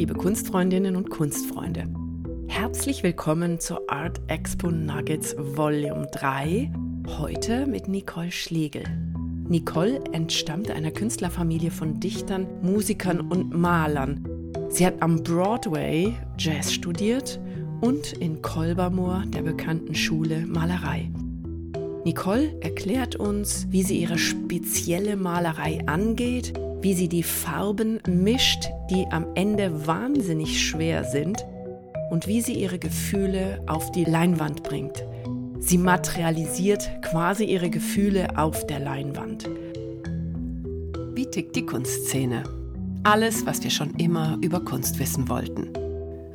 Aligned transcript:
liebe 0.00 0.14
Kunstfreundinnen 0.14 0.96
und 0.96 1.10
Kunstfreunde. 1.10 1.86
Herzlich 2.48 3.02
willkommen 3.02 3.60
zur 3.60 3.82
Art 3.92 4.18
Expo 4.28 4.70
Nuggets 4.70 5.36
Volume 5.36 6.06
3. 6.12 6.72
Heute 7.18 7.66
mit 7.66 7.86
Nicole 7.86 8.32
Schlegel. 8.32 8.82
Nicole 9.46 10.02
entstammt 10.12 10.70
einer 10.70 10.90
Künstlerfamilie 10.90 11.70
von 11.70 12.00
Dichtern, 12.00 12.46
Musikern 12.62 13.20
und 13.20 13.54
Malern. 13.54 14.26
Sie 14.70 14.86
hat 14.86 15.02
am 15.02 15.22
Broadway 15.22 16.14
Jazz 16.38 16.72
studiert 16.72 17.38
und 17.82 18.14
in 18.14 18.40
Kolbermoor, 18.40 19.24
der 19.26 19.42
bekannten 19.42 19.94
Schule, 19.94 20.46
Malerei. 20.46 21.10
Nicole 22.06 22.58
erklärt 22.62 23.16
uns, 23.16 23.66
wie 23.68 23.82
sie 23.82 24.00
ihre 24.00 24.16
spezielle 24.16 25.16
Malerei 25.16 25.86
angeht, 25.86 26.58
wie 26.82 26.94
sie 26.94 27.08
die 27.08 27.22
Farben 27.22 28.00
mischt, 28.08 28.70
die 28.90 29.06
am 29.10 29.26
Ende 29.34 29.86
wahnsinnig 29.86 30.66
schwer 30.66 31.04
sind 31.04 31.44
und 32.10 32.26
wie 32.26 32.40
sie 32.40 32.54
ihre 32.54 32.78
Gefühle 32.78 33.62
auf 33.66 33.92
die 33.92 34.04
Leinwand 34.04 34.62
bringt. 34.62 35.04
Sie 35.58 35.76
materialisiert 35.76 36.90
quasi 37.02 37.44
ihre 37.44 37.68
Gefühle 37.68 38.38
auf 38.38 38.66
der 38.66 38.80
Leinwand. 38.80 39.48
Wie 41.14 41.26
tickt 41.26 41.54
die 41.54 41.66
Kunstszene? 41.66 42.44
Alles, 43.02 43.44
was 43.44 43.62
wir 43.62 43.70
schon 43.70 43.94
immer 43.96 44.38
über 44.40 44.60
Kunst 44.60 44.98
wissen 44.98 45.28
wollten. 45.28 45.68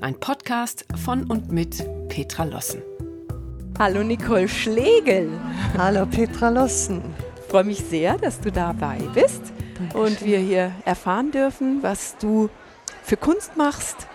Ein 0.02 0.20
Podcast 0.20 0.86
von 1.04 1.24
und 1.24 1.52
mit 1.52 1.84
Petra 2.08 2.44
Lossen. 2.44 2.82
Hallo 3.80 4.04
Nicole 4.04 4.48
Schlegel. 4.48 5.30
Hallo 5.76 6.06
Petra 6.06 6.50
Lossen. 6.50 7.02
Ich 7.36 7.52
freue 7.52 7.64
mich 7.64 7.80
sehr, 7.80 8.18
dass 8.18 8.40
du 8.40 8.52
dabei 8.52 9.00
bist 9.14 9.55
Dankeschön. 9.76 10.02
und 10.02 10.26
wir 10.26 10.40
hier 10.40 10.72
erfahren 10.86 11.32
dürfen, 11.32 11.84
was 11.84 12.18
du 12.18 12.50
für 13.04 13.18
Kunst 13.18 13.56
machst. 13.58 14.08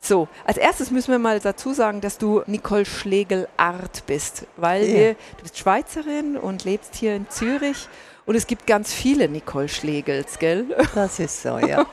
So, 0.00 0.28
als 0.46 0.56
erstes 0.56 0.90
müssen 0.90 1.10
wir 1.10 1.18
mal 1.18 1.40
dazu 1.40 1.74
sagen, 1.74 2.00
dass 2.00 2.16
du 2.16 2.42
Nicole 2.46 2.86
Schlegel 2.86 3.48
Art 3.58 4.04
bist, 4.06 4.46
weil 4.56 4.84
ja. 4.86 4.94
wir, 4.94 5.14
du 5.36 5.42
bist 5.42 5.58
Schweizerin 5.58 6.38
und 6.38 6.64
lebst 6.64 6.94
hier 6.96 7.14
in 7.14 7.28
Zürich 7.28 7.86
und 8.24 8.34
es 8.34 8.46
gibt 8.46 8.66
ganz 8.66 8.94
viele 8.94 9.28
Nicole 9.28 9.68
Schlegels, 9.68 10.38
gell? 10.38 10.66
Das 10.94 11.18
ist 11.18 11.42
so, 11.42 11.58
ja. 11.58 11.84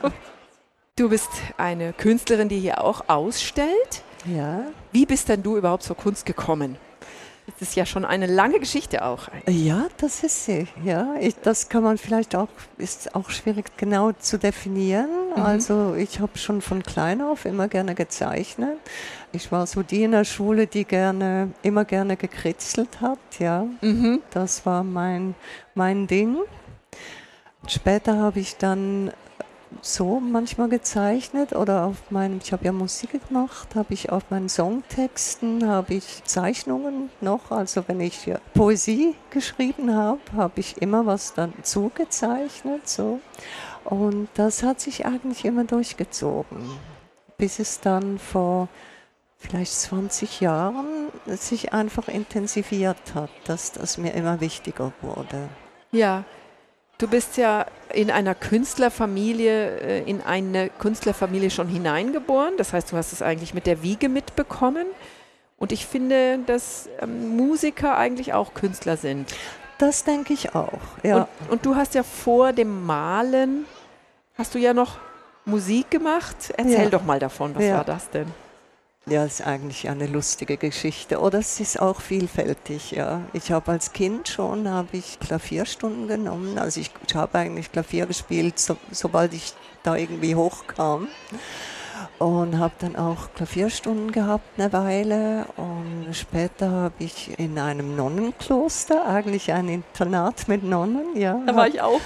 Du 0.96 1.10
bist 1.10 1.28
eine 1.58 1.92
Künstlerin, 1.92 2.48
die 2.48 2.58
hier 2.58 2.82
auch 2.82 3.04
ausstellt. 3.08 4.02
Ja. 4.24 4.62
Wie 4.90 5.04
bist 5.04 5.28
denn 5.28 5.42
du 5.42 5.56
überhaupt 5.56 5.82
zur 5.82 5.96
Kunst 5.96 6.24
gekommen? 6.26 6.76
Das 7.58 7.70
ist 7.70 7.74
ja 7.74 7.86
schon 7.86 8.04
eine 8.04 8.26
lange 8.26 8.60
Geschichte 8.60 9.04
auch. 9.04 9.28
Ja, 9.48 9.88
das 9.96 10.22
ist 10.22 10.44
sie. 10.44 10.68
Ja, 10.84 11.14
ich, 11.20 11.34
das 11.42 11.68
kann 11.68 11.82
man 11.82 11.98
vielleicht 11.98 12.36
auch, 12.36 12.48
ist 12.76 13.16
auch 13.16 13.30
schwierig 13.30 13.76
genau 13.76 14.12
zu 14.12 14.38
definieren. 14.38 15.08
Mhm. 15.34 15.42
Also 15.42 15.94
ich 15.96 16.20
habe 16.20 16.38
schon 16.38 16.60
von 16.60 16.84
klein 16.84 17.20
auf 17.20 17.44
immer 17.46 17.66
gerne 17.66 17.96
gezeichnet. 17.96 18.78
Ich 19.32 19.50
war 19.50 19.66
so 19.66 19.82
die 19.82 20.04
in 20.04 20.12
der 20.12 20.24
Schule, 20.24 20.68
die 20.68 20.84
gerne, 20.84 21.50
immer 21.62 21.84
gerne 21.84 22.16
gekritzelt 22.16 23.00
hat. 23.00 23.18
Ja, 23.40 23.66
mhm. 23.80 24.22
das 24.30 24.64
war 24.64 24.84
mein, 24.84 25.34
mein 25.74 26.06
Ding. 26.06 26.36
Später 27.66 28.18
habe 28.18 28.38
ich 28.38 28.56
dann 28.56 29.10
so 29.82 30.20
manchmal 30.20 30.68
gezeichnet 30.68 31.54
oder 31.54 31.84
auf 31.84 32.10
meinem, 32.10 32.40
ich 32.42 32.52
habe 32.52 32.64
ja 32.64 32.72
Musik 32.72 33.28
gemacht, 33.28 33.74
habe 33.74 33.94
ich 33.94 34.10
auf 34.10 34.30
meinen 34.30 34.48
Songtexten, 34.48 35.68
habe 35.68 35.94
ich 35.94 36.24
Zeichnungen 36.24 37.10
noch, 37.20 37.50
also 37.50 37.84
wenn 37.86 38.00
ich 38.00 38.26
ja 38.26 38.38
Poesie 38.54 39.14
geschrieben 39.30 39.94
habe, 39.94 40.20
habe 40.36 40.60
ich 40.60 40.80
immer 40.82 41.06
was 41.06 41.34
dazu 41.34 41.90
gezeichnet, 41.94 42.88
so. 42.88 43.20
Und 43.84 44.28
das 44.34 44.62
hat 44.62 44.80
sich 44.80 45.06
eigentlich 45.06 45.44
immer 45.44 45.64
durchgezogen, 45.64 46.58
bis 47.38 47.58
es 47.58 47.80
dann 47.80 48.18
vor 48.18 48.68
vielleicht 49.38 49.72
20 49.72 50.40
Jahren 50.40 50.86
sich 51.26 51.72
einfach 51.72 52.08
intensiviert 52.08 53.14
hat, 53.14 53.30
dass 53.44 53.72
das 53.72 53.96
mir 53.96 54.12
immer 54.12 54.40
wichtiger 54.40 54.92
wurde. 55.00 55.48
Ja, 55.92 56.24
Du 56.98 57.06
bist 57.06 57.36
ja 57.36 57.64
in 57.92 58.10
einer 58.10 58.34
Künstlerfamilie, 58.34 59.80
äh, 59.80 60.02
in 60.10 60.20
eine 60.20 60.68
Künstlerfamilie 60.68 61.50
schon 61.50 61.68
hineingeboren. 61.68 62.56
Das 62.56 62.72
heißt, 62.72 62.90
du 62.90 62.96
hast 62.96 63.12
es 63.12 63.22
eigentlich 63.22 63.54
mit 63.54 63.66
der 63.66 63.82
Wiege 63.82 64.08
mitbekommen. 64.08 64.86
Und 65.58 65.70
ich 65.70 65.86
finde, 65.86 66.40
dass 66.46 66.88
ähm, 67.00 67.36
Musiker 67.36 67.96
eigentlich 67.96 68.34
auch 68.34 68.52
Künstler 68.52 68.96
sind. 68.96 69.32
Das 69.78 70.02
denke 70.02 70.32
ich 70.32 70.56
auch, 70.56 70.80
ja. 71.04 71.28
Und, 71.42 71.50
und, 71.50 71.66
du 71.66 71.76
hast 71.76 71.94
ja 71.94 72.02
vor 72.02 72.52
dem 72.52 72.84
Malen, 72.84 73.64
hast 74.36 74.56
du 74.56 74.58
ja 74.58 74.74
noch 74.74 74.98
Musik 75.44 75.90
gemacht. 75.90 76.52
Erzähl 76.56 76.84
ja. 76.84 76.90
doch 76.90 77.04
mal 77.04 77.20
davon, 77.20 77.54
was 77.54 77.64
ja. 77.64 77.76
war 77.76 77.84
das 77.84 78.10
denn? 78.10 78.26
Ja, 79.10 79.24
ist 79.24 79.40
eigentlich 79.40 79.88
eine 79.88 80.06
lustige 80.06 80.58
Geschichte. 80.58 81.20
Oder 81.20 81.38
es 81.38 81.60
ist 81.60 81.80
auch 81.80 82.00
vielfältig, 82.02 82.90
ja. 82.90 83.22
Ich 83.32 83.50
habe 83.50 83.72
als 83.72 83.94
Kind 83.94 84.28
schon, 84.28 84.68
habe 84.68 84.98
ich 84.98 85.18
Klavierstunden 85.18 86.08
genommen. 86.08 86.58
Also 86.58 86.80
ich, 86.80 86.90
ich 87.06 87.14
habe 87.14 87.38
eigentlich 87.38 87.72
Klavier 87.72 88.04
gespielt, 88.04 88.58
so, 88.58 88.76
sobald 88.90 89.32
ich 89.32 89.54
da 89.82 89.96
irgendwie 89.96 90.34
hochkam 90.34 91.08
und 92.18 92.58
habe 92.58 92.74
dann 92.78 92.96
auch 92.96 93.32
Klavierstunden 93.34 94.12
gehabt 94.12 94.44
eine 94.58 94.72
Weile 94.72 95.46
und 95.56 96.08
später 96.12 96.70
habe 96.70 96.94
ich 96.98 97.38
in 97.38 97.58
einem 97.58 97.96
Nonnenkloster, 97.96 99.06
eigentlich 99.06 99.52
ein 99.52 99.68
Internat 99.68 100.48
mit 100.48 100.64
Nonnen, 100.64 101.16
ja. 101.16 101.40
Da 101.46 101.54
war 101.54 101.68
ich 101.68 101.80
auch. 101.80 102.00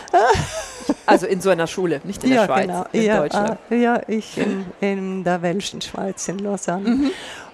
also 1.06 1.26
in 1.26 1.40
so 1.40 1.50
einer 1.50 1.66
Schule, 1.66 2.00
nicht 2.04 2.22
in 2.24 2.30
der 2.30 2.40
ja, 2.40 2.46
Schweiz, 2.46 2.66
genau. 2.66 2.86
in 2.92 3.02
ja, 3.02 3.20
Deutschland. 3.20 3.58
Ah, 3.70 3.74
ja, 3.74 4.00
ich 4.06 4.38
in, 4.38 4.66
in 4.80 5.24
der 5.24 5.42
Welschen 5.42 5.80
Schweiz, 5.80 6.28
in 6.28 6.38
Lausanne. 6.38 6.90
Mhm. 6.90 7.10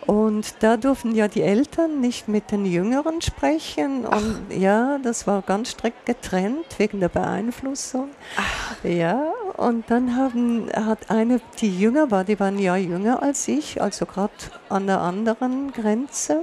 Und 0.09 0.55
da 0.61 0.79
durften 0.79 1.15
ja 1.15 1.29
die 1.29 1.43
Eltern 1.43 2.01
nicht 2.01 2.29
mit 2.29 2.51
den 2.51 2.65
Jüngeren 2.65 3.21
sprechen. 3.21 4.07
Und 4.07 4.41
Ach. 4.49 4.57
ja, 4.57 4.97
das 5.03 5.27
war 5.27 5.43
ganz 5.43 5.73
strikt 5.73 6.07
getrennt 6.07 6.65
wegen 6.79 7.01
der 7.01 7.11
Beeinflussung. 7.11 8.09
Ach. 8.39 8.83
Ja, 8.83 9.35
und 9.59 9.91
dann 9.91 10.17
haben, 10.17 10.69
hat 10.73 11.11
eine, 11.11 11.41
die 11.61 11.79
jünger 11.79 12.11
war, 12.11 12.25
die 12.25 12.39
war 12.39 12.47
ein 12.47 12.59
Jahr 12.59 12.79
jünger 12.79 13.23
als 13.23 13.49
ich, 13.49 13.83
also 13.83 14.07
gerade 14.07 14.33
an 14.69 14.87
der 14.87 15.01
anderen 15.01 15.73
Grenze, 15.73 16.43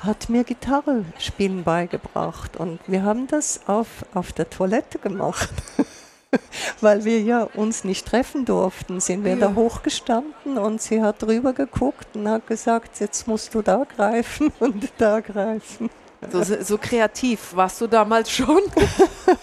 hat 0.00 0.28
mir 0.28 0.42
Gitarre 0.42 1.04
spielen 1.18 1.64
beigebracht. 1.64 2.56
Und 2.56 2.80
wir 2.86 3.02
haben 3.02 3.26
das 3.26 3.60
auf, 3.66 4.06
auf 4.14 4.32
der 4.32 4.48
Toilette 4.48 4.98
gemacht. 4.98 5.50
weil 6.80 7.04
wir 7.04 7.20
ja 7.20 7.42
uns 7.42 7.84
nicht 7.84 8.06
treffen 8.06 8.44
durften, 8.44 9.00
sind 9.00 9.24
wir 9.24 9.34
ja. 9.34 9.48
da 9.48 9.54
hochgestanden 9.54 10.58
und 10.58 10.82
sie 10.82 11.00
hat 11.00 11.22
drüber 11.22 11.52
geguckt 11.52 12.08
und 12.14 12.28
hat 12.28 12.46
gesagt, 12.46 13.00
jetzt 13.00 13.28
musst 13.28 13.54
du 13.54 13.62
da 13.62 13.84
greifen 13.84 14.52
und 14.60 14.90
da 14.98 15.20
greifen. 15.20 15.90
So, 16.32 16.42
so 16.42 16.78
kreativ 16.78 17.54
warst 17.54 17.80
du 17.80 17.86
damals 17.86 18.30
schon. 18.30 18.58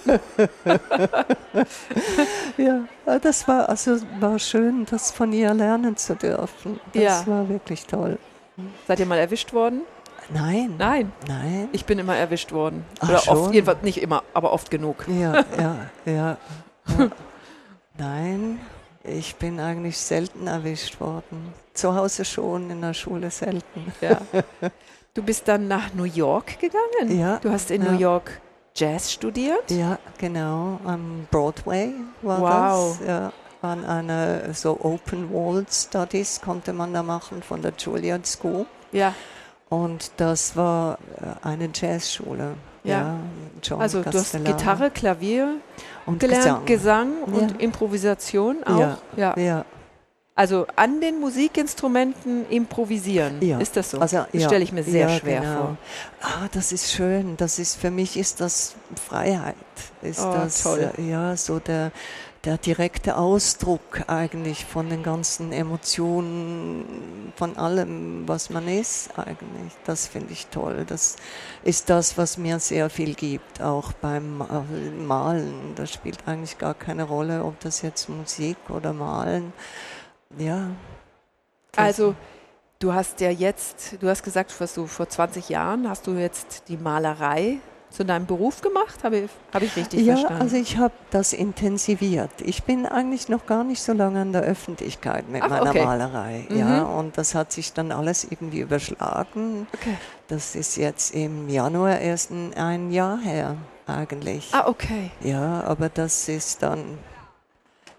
ja, 2.57 2.83
das 3.19 3.47
war 3.47 3.69
also 3.69 3.97
war 4.19 4.39
schön, 4.39 4.85
das 4.89 5.11
von 5.11 5.31
ihr 5.33 5.53
lernen 5.53 5.97
zu 5.97 6.15
dürfen. 6.15 6.79
Das 6.93 7.03
ja. 7.03 7.27
war 7.27 7.49
wirklich 7.49 7.85
toll. 7.85 8.17
Seid 8.87 8.99
ihr 8.99 9.05
mal 9.05 9.17
erwischt 9.17 9.53
worden? 9.53 9.81
Nein. 10.29 10.75
Nein. 10.77 11.11
Nein. 11.27 11.69
Ich 11.71 11.85
bin 11.85 11.99
immer 11.99 12.15
erwischt 12.15 12.51
worden. 12.51 12.85
Ach, 12.99 13.09
Oder 13.09 13.19
schon? 13.19 13.37
oft, 13.37 13.53
jedenfalls 13.53 13.81
nicht 13.81 14.01
immer, 14.01 14.23
aber 14.33 14.53
oft 14.53 14.71
genug. 14.71 15.05
Ja, 15.07 15.43
ja, 15.57 15.89
ja. 16.05 16.37
ja. 16.97 17.09
Nein, 17.97 18.59
ich 19.03 19.35
bin 19.35 19.59
eigentlich 19.59 19.97
selten 19.97 20.47
erwischt 20.47 20.99
worden. 20.99 21.53
Zu 21.73 21.95
Hause 21.95 22.25
schon, 22.25 22.69
in 22.69 22.81
der 22.81 22.93
Schule 22.93 23.31
selten. 23.31 23.93
Ja. 24.01 24.21
Du 25.13 25.21
bist 25.21 25.47
dann 25.47 25.67
nach 25.67 25.93
New 25.93 26.05
York 26.05 26.59
gegangen? 26.59 27.19
Ja. 27.19 27.37
Du 27.37 27.51
hast 27.51 27.69
in 27.69 27.83
ja. 27.83 27.91
New 27.91 27.99
York 27.99 28.41
Jazz 28.75 29.11
studiert? 29.11 29.69
Ja, 29.69 29.99
genau. 30.17 30.79
Am 30.85 31.27
Broadway 31.29 31.93
war 32.23 32.41
wow. 32.41 32.97
das. 32.97 33.07
Ja. 33.07 33.33
An 33.61 33.85
einer 33.85 34.53
so 34.55 34.77
Open 34.81 35.31
Wall 35.31 35.65
Studies 35.69 36.41
konnte 36.41 36.73
man 36.73 36.93
da 36.93 37.03
machen 37.03 37.43
von 37.43 37.61
der 37.61 37.73
Juilliard 37.77 38.25
School. 38.25 38.65
Ja. 38.91 39.13
Und 39.69 40.11
das 40.17 40.57
war 40.57 40.97
äh, 41.21 41.47
eine 41.47 41.69
Jazzschule. 41.71 42.55
Ja. 42.83 43.19
ja 43.63 43.77
also 43.77 44.01
du 44.01 44.11
hast 44.11 44.43
Gitarre, 44.43 44.89
Klavier 44.89 45.57
und 46.07 46.19
gelernt, 46.19 46.65
Gesang, 46.65 47.21
Gesang 47.23 47.41
und. 47.41 47.61
Improvisation 47.61 48.63
auch. 48.63 48.97
Ja. 49.15 49.37
ja. 49.37 49.65
Also 50.35 50.65
an 50.75 50.99
den 50.99 51.19
Musikinstrumenten 51.19 52.49
improvisieren, 52.49 53.39
ja. 53.41 53.59
ist 53.59 53.77
das 53.77 53.91
so? 53.91 53.99
Also, 53.99 54.17
ja. 54.17 54.27
Das 54.33 54.43
stelle 54.45 54.63
ich 54.63 54.71
mir 54.71 54.83
sehr 54.83 55.07
ja, 55.07 55.19
schwer 55.19 55.41
genau. 55.41 55.57
vor. 55.57 55.77
Ah, 56.21 56.47
das 56.51 56.71
ist 56.71 56.91
schön. 56.91 57.37
Das 57.37 57.59
ist 57.59 57.75
für 57.75 57.91
mich 57.91 58.17
ist 58.17 58.41
das 58.41 58.73
Freiheit. 58.95 59.55
Ist 60.01 60.21
oh, 60.21 60.33
das 60.33 60.63
toll. 60.63 60.91
Äh, 60.97 61.09
ja 61.09 61.37
so 61.37 61.59
der 61.59 61.91
der 62.43 62.57
direkte 62.57 63.15
Ausdruck 63.15 64.03
eigentlich 64.07 64.65
von 64.65 64.89
den 64.89 65.01
ganzen 65.01 65.53
Emotionen, 65.53 67.31
von 67.37 67.55
allem, 67.55 68.27
was 68.27 68.49
man 68.49 68.67
ist 68.67 69.17
eigentlich. 69.17 69.71
Das 69.85 70.07
finde 70.07 70.33
ich 70.33 70.47
toll. 70.47 70.83
Das 70.85 71.15
ist 71.63 71.89
das, 71.89 72.17
was 72.17 72.37
mir 72.37 72.59
sehr 72.59 72.89
viel 72.89 73.13
gibt, 73.13 73.61
auch 73.61 73.93
beim 73.93 74.41
äh, 74.41 75.03
Malen. 75.03 75.73
Das 75.75 75.93
spielt 75.93 76.27
eigentlich 76.27 76.57
gar 76.57 76.73
keine 76.73 77.03
Rolle, 77.03 77.45
ob 77.45 77.59
das 77.61 77.81
jetzt 77.81 78.09
Musik 78.09 78.57
oder 78.67 78.91
Malen. 78.91 79.53
Ja, 80.37 80.67
Also 81.75 82.15
du 82.79 82.93
hast 82.93 83.21
ja 83.21 83.29
jetzt, 83.29 83.97
du 84.01 84.09
hast 84.09 84.23
gesagt, 84.23 84.53
was 84.59 84.73
du 84.73 84.87
vor 84.87 85.07
20 85.07 85.49
Jahren 85.49 85.89
hast 85.89 86.07
du 86.07 86.11
jetzt 86.13 86.63
die 86.67 86.77
Malerei 86.77 87.59
zu 87.93 88.03
deinem 88.03 88.25
Beruf 88.25 88.61
gemacht? 88.61 89.03
Habe 89.03 89.17
ich, 89.19 89.31
hab 89.53 89.61
ich 89.61 89.75
richtig 89.75 90.01
ja, 90.01 90.15
verstanden? 90.15 90.39
Ja, 90.39 90.43
also 90.43 90.55
ich 90.57 90.77
habe 90.77 90.93
das 91.11 91.31
intensiviert. 91.31 92.31
Ich 92.43 92.63
bin 92.63 92.85
eigentlich 92.85 93.29
noch 93.29 93.45
gar 93.45 93.63
nicht 93.63 93.81
so 93.81 93.93
lange 93.93 94.21
in 94.21 94.33
der 94.33 94.41
Öffentlichkeit 94.41 95.29
mit 95.29 95.43
Ach, 95.43 95.49
meiner 95.49 95.69
okay. 95.69 95.85
Malerei. 95.85 96.45
Mhm. 96.49 96.57
Ja, 96.57 96.83
und 96.83 97.17
das 97.17 97.35
hat 97.35 97.51
sich 97.51 97.71
dann 97.73 97.91
alles 97.91 98.25
irgendwie 98.29 98.61
überschlagen. 98.61 99.67
Okay. 99.73 99.97
Das 100.27 100.55
ist 100.55 100.75
jetzt 100.75 101.13
im 101.13 101.47
Januar 101.49 101.99
erst 101.99 102.31
ein, 102.31 102.53
ein 102.55 102.91
Jahr 102.91 103.19
her 103.19 103.55
eigentlich. 103.85 104.49
Ah, 104.53 104.67
okay. 104.67 105.11
Ja, 105.21 105.63
aber 105.63 105.89
das 105.89 106.27
ist 106.27 106.63
dann 106.63 106.97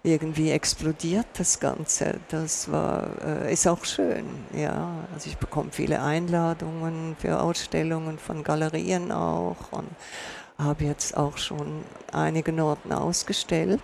irgendwie 0.05 0.51
explodiert 0.51 1.27
das 1.37 1.59
Ganze. 1.59 2.19
Das 2.29 2.71
war, 2.71 3.09
äh, 3.23 3.53
ist 3.53 3.67
auch 3.67 3.83
schön, 3.85 4.25
ja. 4.53 5.05
Also 5.13 5.29
ich 5.29 5.37
bekomme 5.37 5.69
viele 5.71 6.01
Einladungen 6.01 7.15
für 7.19 7.41
Ausstellungen 7.41 8.19
von 8.19 8.43
Galerien 8.43 9.11
auch 9.11 9.71
und 9.71 9.89
habe 10.57 10.85
jetzt 10.85 11.17
auch 11.17 11.37
schon 11.37 11.83
einige 12.11 12.53
Noten 12.53 12.93
ausgestellt. 12.93 13.81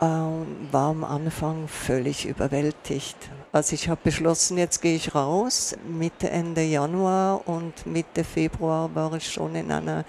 Ähm, 0.00 0.68
war 0.70 0.90
am 0.90 1.04
Anfang 1.04 1.68
völlig 1.68 2.26
überwältigt. 2.26 3.16
Also 3.52 3.74
ich 3.74 3.88
habe 3.88 4.00
beschlossen, 4.02 4.56
jetzt 4.56 4.80
gehe 4.80 4.96
ich 4.96 5.14
raus. 5.14 5.76
Mitte, 5.86 6.30
Ende 6.30 6.62
Januar 6.62 7.46
und 7.46 7.86
Mitte 7.86 8.24
Februar 8.24 8.94
war 8.94 9.12
ich 9.14 9.30
schon 9.30 9.54
in 9.54 9.70
einer 9.72 10.04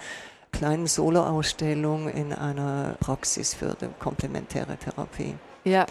kleinen 0.52 0.86
Soloausstellung 0.86 2.08
in 2.08 2.32
einer 2.32 2.96
Praxis 3.00 3.54
für 3.54 3.76
die 3.80 3.88
komplementäre 3.98 4.76
Therapie. 4.76 5.34
Ja. 5.64 5.86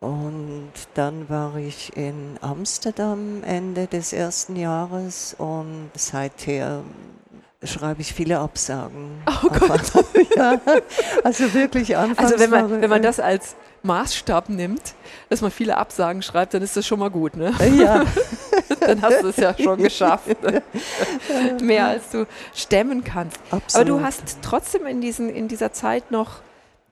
Und 0.00 0.72
dann 0.94 1.28
war 1.30 1.56
ich 1.56 1.96
in 1.96 2.38
Amsterdam 2.42 3.42
Ende 3.42 3.86
des 3.86 4.12
ersten 4.12 4.54
Jahres 4.54 5.34
und 5.38 5.90
seither 5.94 6.82
schreibe 7.62 8.02
ich 8.02 8.12
viele 8.12 8.38
Absagen. 8.38 9.22
Oh 9.26 9.48
Gott. 9.48 9.80
ja, 10.36 10.60
also 11.22 11.54
wirklich 11.54 11.96
anfangs 11.96 12.32
Also 12.32 12.38
wenn 12.38 12.50
man, 12.50 12.82
wenn 12.82 12.90
man 12.90 13.02
das 13.02 13.18
als 13.18 13.56
Maßstab 13.82 14.48
nimmt, 14.48 14.94
dass 15.28 15.40
man 15.40 15.50
viele 15.50 15.76
Absagen 15.76 16.22
schreibt, 16.22 16.54
dann 16.54 16.62
ist 16.62 16.76
das 16.76 16.86
schon 16.86 16.98
mal 16.98 17.10
gut, 17.10 17.36
ne? 17.36 17.52
Ja, 17.76 18.04
Dann 18.80 19.02
hast 19.02 19.22
du 19.22 19.28
es 19.28 19.36
ja 19.36 19.54
schon 19.58 19.78
geschafft. 19.82 20.36
Mehr 21.62 21.86
als 21.86 22.10
du 22.10 22.26
stemmen 22.54 23.02
kannst. 23.04 23.38
absolut. 23.50 23.88
Aber 23.88 23.98
du 23.98 24.04
hast 24.04 24.38
trotzdem 24.42 24.86
in, 24.86 25.00
diesen, 25.00 25.30
in 25.30 25.48
dieser 25.48 25.72
Zeit 25.72 26.10
noch 26.10 26.40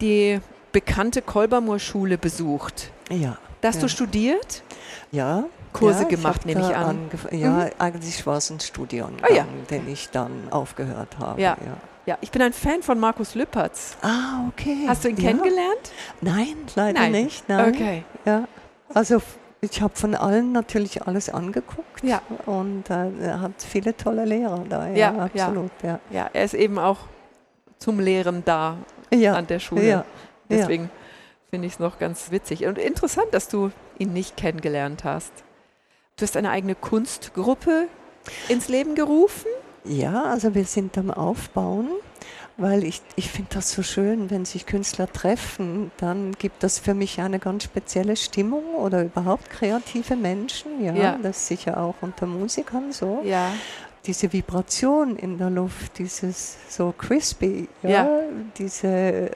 die 0.00 0.40
bekannte 0.72 1.22
Kolbermoor-Schule 1.22 2.18
besucht. 2.18 2.90
Ja. 3.10 3.36
Da 3.60 3.68
hast 3.68 3.76
Ja. 3.76 3.82
du 3.82 3.88
studiert? 3.88 4.62
Ja. 5.10 5.44
Kurse 5.72 6.02
ja, 6.02 6.08
gemacht, 6.08 6.44
nehme 6.44 6.60
ich 6.60 6.76
an. 6.76 7.10
Ja, 7.30 7.70
eigentlich 7.78 8.26
war 8.26 8.36
es 8.36 8.50
ein 8.50 8.60
Studiengang, 8.60 9.14
Ah, 9.22 9.32
ja. 9.32 9.46
den 9.70 9.88
ich 9.88 10.10
dann 10.10 10.48
aufgehört 10.50 11.18
habe. 11.18 11.40
Ja. 11.40 11.56
ja. 12.04 12.18
Ich 12.20 12.30
bin 12.30 12.42
ein 12.42 12.52
Fan 12.52 12.82
von 12.82 12.98
Markus 13.00 13.34
Lüppertz. 13.34 13.96
Ah, 14.02 14.48
okay. 14.48 14.84
Hast 14.86 15.04
du 15.04 15.08
ihn 15.08 15.16
ja. 15.16 15.28
kennengelernt? 15.30 15.92
Nein, 16.20 16.56
leider 16.74 17.00
Nein. 17.00 17.12
nicht. 17.12 17.48
Nein. 17.48 17.74
Okay. 17.74 18.04
Ja. 18.26 18.44
Also 18.92 19.22
ich 19.64 19.80
habe 19.80 19.94
von 19.96 20.14
allen 20.14 20.52
natürlich 20.52 21.06
alles 21.06 21.28
angeguckt 21.30 22.02
Ja. 22.02 22.20
und 22.46 22.90
äh, 22.90 23.10
er 23.20 23.40
hat 23.40 23.52
viele 23.62 23.96
tolle 23.96 24.24
Lehrer 24.24 24.64
da. 24.68 24.88
Ja, 24.88 25.12
Ja, 25.14 25.18
absolut. 25.24 25.70
Ja. 25.82 26.00
Ja, 26.10 26.28
er 26.32 26.44
ist 26.44 26.54
eben 26.54 26.78
auch 26.78 26.98
zum 27.78 28.00
Lehren 28.00 28.42
da 28.44 28.76
an 29.10 29.46
der 29.46 29.58
Schule. 29.60 30.04
Deswegen 30.50 30.90
finde 31.48 31.66
ich 31.66 31.74
es 31.74 31.78
noch 31.78 31.98
ganz 31.98 32.30
witzig 32.30 32.66
und 32.66 32.76
interessant, 32.78 33.28
dass 33.32 33.48
du 33.48 33.70
ihn 33.98 34.12
nicht 34.12 34.36
kennengelernt 34.36 35.04
hast. 35.04 35.32
Du 36.16 36.22
hast 36.24 36.36
eine 36.36 36.50
eigene 36.50 36.74
Kunstgruppe 36.74 37.86
ins 38.48 38.68
Leben 38.68 38.94
gerufen. 38.94 39.48
Ja, 39.84 40.24
also 40.24 40.54
wir 40.54 40.64
sind 40.64 40.96
am 40.98 41.10
Aufbauen, 41.10 41.88
weil 42.56 42.84
ich, 42.84 43.00
ich 43.16 43.30
finde 43.30 43.50
das 43.54 43.72
so 43.72 43.82
schön, 43.82 44.30
wenn 44.30 44.44
sich 44.44 44.66
Künstler 44.66 45.10
treffen, 45.10 45.90
dann 45.96 46.32
gibt 46.32 46.62
das 46.62 46.78
für 46.78 46.94
mich 46.94 47.20
eine 47.20 47.38
ganz 47.38 47.64
spezielle 47.64 48.16
Stimmung 48.16 48.74
oder 48.76 49.02
überhaupt 49.04 49.48
kreative 49.50 50.16
Menschen. 50.16 50.84
Ja, 50.84 50.94
Ja. 50.94 51.18
das 51.22 51.38
ist 51.38 51.46
sicher 51.48 51.78
auch 51.80 51.94
unter 52.02 52.26
Musikern 52.26 52.92
so. 52.92 53.20
Ja. 53.24 53.52
Diese 54.06 54.32
Vibration 54.32 55.16
in 55.16 55.38
der 55.38 55.50
Luft, 55.50 55.98
dieses 55.98 56.56
so 56.68 56.92
crispy, 56.96 57.68
ja, 57.82 57.88
Ja. 57.90 58.08
Diese, 58.58 59.30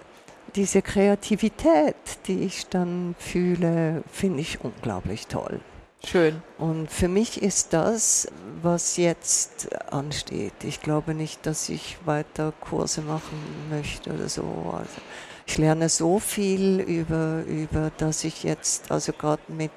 diese 0.55 0.83
Kreativität, 0.83 1.95
die 2.27 2.41
ich 2.45 2.67
dann 2.69 3.15
fühle, 3.19 4.03
finde 4.11 4.41
ich 4.41 4.59
unglaublich 4.65 5.27
toll. 5.27 5.61
Schön. 6.05 6.43
Und 6.59 6.91
für 6.91 7.09
mich 7.09 7.43
ist 7.43 7.73
das, 7.73 8.29
was 8.63 8.97
jetzt 8.97 9.69
ansteht. 9.93 10.53
Ich 10.63 10.81
glaube 10.81 11.15
nicht, 11.15 11.47
dass 11.47 11.69
ich 11.69 11.97
weiter 12.05 12.53
Kurse 12.61 13.03
machen 13.03 13.39
möchte 13.71 14.13
oder 14.13 14.29
so. 14.29 14.43
Also 14.77 15.01
ich 15.47 15.59
lerne 15.59 15.89
so 15.89 16.19
viel 16.19 16.81
über, 16.81 17.43
über 17.47 17.91
dass 17.97 18.25
ich 18.25 18.45
jetzt, 18.45 18.91
also 18.91 19.13
gerade 19.13 19.43
mit 19.49 19.71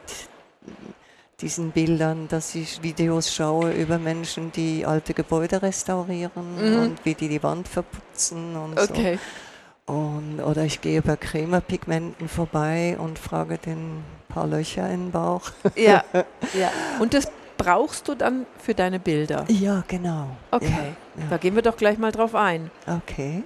diesen 1.41 1.71
Bildern, 1.71 2.27
dass 2.27 2.53
ich 2.53 2.83
Videos 2.83 3.33
schaue 3.33 3.71
über 3.71 3.97
Menschen, 3.97 4.51
die 4.51 4.85
alte 4.85 5.13
Gebäude 5.13 5.61
restaurieren 5.61 6.55
Mhm. 6.57 6.79
und 6.81 7.05
wie 7.05 7.15
die 7.15 7.29
die 7.29 7.41
Wand 7.41 7.67
verputzen 7.67 8.55
und 8.55 8.77
so. 8.79 8.93
Und, 9.89 10.39
oder 10.39 10.65
ich 10.65 10.81
gehe 10.81 11.01
bei 11.01 11.15
Cremapigmenten 11.15 12.29
vorbei 12.29 12.95
und 12.99 13.17
frage 13.17 13.57
den 13.57 14.03
paar 14.27 14.45
Löcher 14.45 14.87
in 14.87 15.05
den 15.05 15.11
Bauch. 15.11 15.49
Ja. 15.75 16.03
ja. 16.53 16.69
Und 16.99 17.15
das 17.15 17.31
brauchst 17.57 18.07
du 18.07 18.13
dann 18.13 18.45
für 18.59 18.75
deine 18.75 18.99
Bilder. 18.99 19.45
Ja, 19.47 19.83
genau. 19.87 20.27
Okay. 20.51 20.93
Ja, 21.15 21.23
Da 21.31 21.37
gehen 21.37 21.55
wir 21.55 21.63
doch 21.63 21.75
gleich 21.75 21.97
mal 21.97 22.11
drauf 22.11 22.35
ein. 22.35 22.69
ja. 22.85 23.01
Okay. 23.03 23.43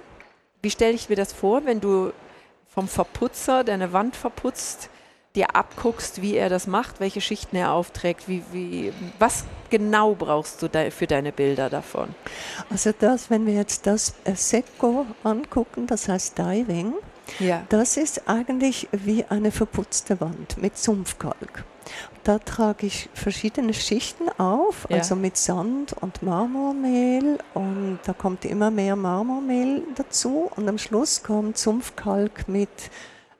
Wie 0.60 0.70
stelle 0.70 0.92
ich 0.92 1.08
mir 1.08 1.16
das 1.16 1.32
vor, 1.32 1.64
wenn 1.64 1.80
du 1.80 2.12
vom 2.74 2.88
Verputzer 2.88 3.64
deine 3.64 3.94
Wand 3.94 4.14
verputzt, 4.14 4.90
dir 5.34 5.56
abguckst, 5.56 6.22
wie 6.22 6.36
er 6.36 6.48
das 6.48 6.66
macht, 6.66 7.00
welche 7.00 7.20
Schichten 7.20 7.56
er 7.56 7.72
aufträgt, 7.72 8.28
wie, 8.28 8.44
wie, 8.52 8.92
was 9.18 9.44
genau 9.68 10.14
brauchst 10.14 10.62
du 10.62 10.68
da 10.68 10.90
für 10.90 11.06
deine 11.08 11.32
Bilder 11.32 11.68
davon? 11.70 12.14
Also 12.70 12.92
das, 12.96 13.30
wenn 13.30 13.44
wir 13.46 13.54
jetzt 13.54 13.86
das 13.86 14.14
äh, 14.24 14.34
Secco 14.36 15.06
angucken, 15.24 15.86
das 15.88 16.08
heißt 16.08 16.38
Diving, 16.38 16.92
Ja. 17.40 17.64
das 17.68 17.96
ist 17.96 18.28
eigentlich 18.28 18.88
wie 18.92 19.24
eine 19.24 19.50
verputzte 19.50 20.20
Wand 20.20 20.56
mit 20.58 20.78
Sumpfkalk. 20.78 21.64
Da 22.22 22.38
trage 22.38 22.86
ich 22.86 23.10
verschiedene 23.12 23.74
Schichten 23.74 24.28
auf, 24.38 24.86
Ja. 24.88 24.98
also 24.98 25.16
mit 25.16 25.36
Sand 25.36 25.94
und 26.00 26.22
Marmormehl 26.22 27.38
und 27.54 27.98
da 28.04 28.12
kommt 28.12 28.44
immer 28.44 28.70
mehr 28.70 28.94
Marmormehl 28.94 29.82
dazu 29.96 30.48
und 30.54 30.68
am 30.68 30.78
Schluss 30.78 31.24
kommt 31.24 31.58
Sumpfkalk 31.58 32.46
mit 32.48 32.68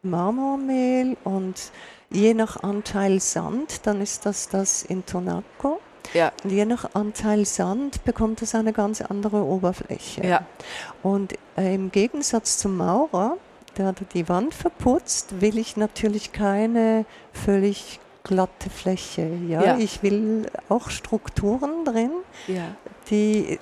Marmormehl 0.04 1.16
und 1.24 1.70
je 2.10 2.34
nach 2.34 2.62
Anteil 2.62 3.20
Sand, 3.20 3.86
dann 3.86 4.00
ist 4.00 4.26
das 4.26 4.48
das 4.48 4.82
Intonaco. 4.82 5.80
Ja. 6.12 6.32
Und 6.44 6.50
je 6.50 6.64
nach 6.64 6.94
Anteil 6.94 7.44
Sand 7.44 8.04
bekommt 8.04 8.42
es 8.42 8.54
eine 8.54 8.72
ganz 8.72 9.00
andere 9.00 9.42
Oberfläche. 9.42 10.26
Ja. 10.26 10.46
Und 11.02 11.34
äh, 11.56 11.74
im 11.74 11.90
Gegensatz 11.90 12.58
zum 12.58 12.76
Maurer, 12.76 13.36
der 13.76 13.92
die 14.12 14.28
Wand 14.28 14.54
verputzt, 14.54 15.40
will 15.40 15.58
ich 15.58 15.76
natürlich 15.76 16.32
keine 16.32 17.04
völlig 17.32 17.98
glatte 18.22 18.70
Fläche. 18.70 19.28
Ja? 19.48 19.62
Ja. 19.64 19.78
Ich 19.78 20.02
will 20.02 20.46
auch 20.68 20.90
Strukturen 20.90 21.84
drin, 21.84 22.10
Ja. 22.46 22.62
die 23.10 23.58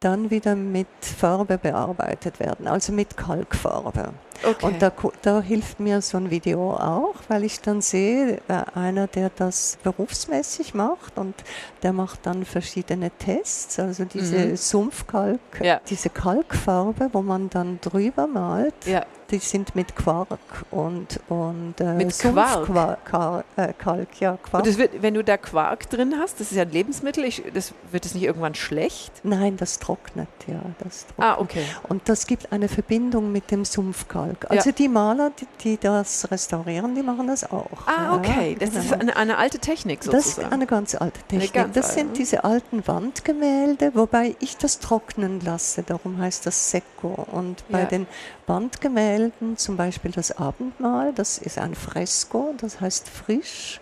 dann 0.00 0.30
wieder 0.30 0.56
mit 0.56 0.88
Farbe 1.02 1.58
bearbeitet 1.58 2.40
werden, 2.40 2.66
also 2.66 2.92
mit 2.92 3.16
Kalkfarbe. 3.18 4.14
Okay. 4.42 4.66
Und 4.66 4.80
da, 4.82 4.90
da 5.22 5.40
hilft 5.42 5.80
mir 5.80 6.00
so 6.02 6.16
ein 6.16 6.30
Video 6.30 6.72
auch, 6.74 7.14
weil 7.28 7.44
ich 7.44 7.60
dann 7.60 7.80
sehe, 7.80 8.38
äh, 8.48 8.64
einer, 8.74 9.06
der 9.06 9.30
das 9.34 9.78
berufsmäßig 9.82 10.74
macht 10.74 11.18
und 11.18 11.34
der 11.82 11.92
macht 11.92 12.26
dann 12.26 12.44
verschiedene 12.44 13.10
Tests, 13.10 13.78
also 13.78 14.04
diese 14.04 14.38
Mhm. 14.46 14.56
Sumpfkalk, 14.56 15.40
Ja. 15.62 15.80
diese 15.88 16.10
Kalkfarbe, 16.10 17.10
wo 17.12 17.22
man 17.22 17.50
dann 17.50 17.78
drüber 17.80 18.26
malt, 18.26 18.74
ja. 18.86 19.04
die 19.30 19.38
sind 19.38 19.74
mit 19.76 19.94
Quark 19.94 20.38
und, 20.70 21.20
und 21.28 21.74
äh, 21.80 21.94
Mit 21.94 22.18
Quark? 22.18 22.66
Sumpfkalk, 22.66 23.44
äh, 23.56 23.72
Kalk, 23.78 24.20
ja, 24.20 24.36
Quark. 24.42 24.64
Und 24.64 24.66
das 24.66 24.78
wird, 24.78 25.02
wenn 25.02 25.14
du 25.14 25.22
da 25.22 25.36
Quark 25.36 25.88
drin 25.90 26.14
hast, 26.18 26.40
das 26.40 26.50
ist 26.50 26.56
ja 26.56 26.62
ein 26.62 26.70
Lebensmittel, 26.70 27.24
ich, 27.24 27.42
das, 27.54 27.72
wird 27.92 28.06
es 28.06 28.14
nicht 28.14 28.24
irgendwann 28.24 28.54
schlecht? 28.54 29.12
Nein, 29.22 29.56
das 29.56 29.78
trocknet, 29.78 30.28
ja, 30.46 30.60
das 30.78 31.06
trocknet. 31.06 31.26
Ah, 31.26 31.38
okay. 31.40 31.64
Und 31.88 32.08
das 32.08 32.26
gibt 32.26 32.52
eine 32.52 32.68
Verbindung 32.68 33.30
mit 33.32 33.50
dem 33.50 33.64
Sumpfkalk. 33.64 34.29
Also 34.48 34.72
die 34.72 34.88
Maler, 34.88 35.30
die, 35.38 35.46
die 35.62 35.76
das 35.78 36.30
restaurieren, 36.30 36.94
die 36.94 37.02
machen 37.02 37.26
das 37.26 37.44
auch. 37.50 37.86
Ah, 37.86 38.04
ja, 38.04 38.14
okay. 38.14 38.56
Das 38.58 38.70
ist 38.70 38.90
genau. 38.90 39.00
eine, 39.00 39.16
eine 39.16 39.38
alte 39.38 39.58
Technik 39.58 40.00
Das 40.00 40.14
ist 40.14 40.24
sozusagen. 40.34 40.52
eine 40.54 40.66
ganz 40.66 40.94
alte 40.94 41.20
Technik. 41.28 41.52
ganz 41.52 41.74
das 41.74 41.94
sind 41.94 42.16
diese 42.18 42.44
alten 42.44 42.86
Wandgemälde, 42.86 43.92
wobei 43.94 44.36
ich 44.40 44.56
das 44.56 44.78
trocknen 44.78 45.40
lasse. 45.40 45.82
Darum 45.82 46.18
heißt 46.18 46.46
das 46.46 46.70
Secco. 46.70 47.26
Und 47.32 47.64
bei 47.68 47.80
Ja. 47.80 47.84
den 47.86 48.06
Wandgemälden, 48.46 49.56
zum 49.56 49.76
Beispiel 49.76 50.10
das 50.12 50.36
Abendmahl, 50.38 51.12
das 51.12 51.38
ist 51.38 51.58
ein 51.58 51.74
Fresko, 51.74 52.54
das 52.58 52.80
heißt 52.80 53.08
frisch. 53.08 53.80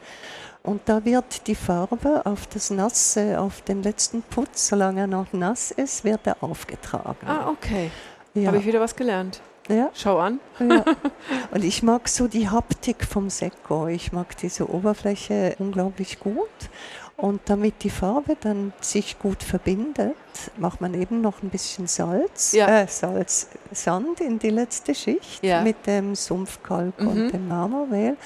und 0.63 0.83
da 0.87 1.05
wird 1.05 1.47
die 1.47 1.55
Farbe 1.55 2.23
auf 2.27 2.47
das 2.49 2.69
Nasse, 2.71 3.41
auf 3.41 3.63
den 3.63 3.83
letzten 3.83 4.23
Putz, 4.23 4.69
solange 4.69 5.01
er 5.03 5.07
noch 5.07 5.33
nass 5.33 5.71
ist, 5.71 6.05
wird 6.05 6.27
er 6.27 6.37
aufgetragen. 6.43 7.27
Ah, 7.27 7.49
okay. 7.49 7.91
Ja. 8.35 8.49
Habe 8.49 8.59
ich 8.59 8.67
wieder 8.67 8.81
was 8.81 8.95
gelernt. 8.95 9.41
Ja. 9.69 9.91
Schau 9.95 10.19
an. 10.19 10.41
Ja. 10.59 10.85
Und 11.51 11.65
ich 11.65 11.83
mag 11.83 12.09
so 12.09 12.27
die 12.29 12.49
Haptik 12.49 13.05
vom 13.05 13.31
Sekko. 13.31 13.87
Ich 13.89 14.13
mag 14.13 14.37
diese 14.39 14.69
Oberfläche 14.71 15.55
unglaublich 15.59 16.19
gut. 16.21 16.49
Und 17.17 17.41
damit 17.47 17.83
die 17.83 17.91
Farbe 17.91 18.37
dann 18.41 18.73
sich 18.81 19.19
gut 19.19 19.43
verbindet, 19.43 20.15
macht 20.57 20.81
man 20.81 20.95
eben 20.95 21.21
noch 21.21 21.43
ein 21.43 21.49
bisschen 21.49 21.89
Salz, 21.89 22.53
ja. 22.53 22.83
äh, 22.83 22.87
Salz, 22.87 23.49
Sand 23.73 24.21
in 24.21 24.39
die 24.39 24.51
letzte 24.51 24.95
Schicht 24.95 25.43
ja. 25.43 25.63
mit 25.63 25.85
dem 25.89 26.15
Sumpfkalk 26.15 27.01
Mhm. 27.01 27.09
und 27.09 27.33
dem 27.33 27.49
Marmormehl. 27.49 28.17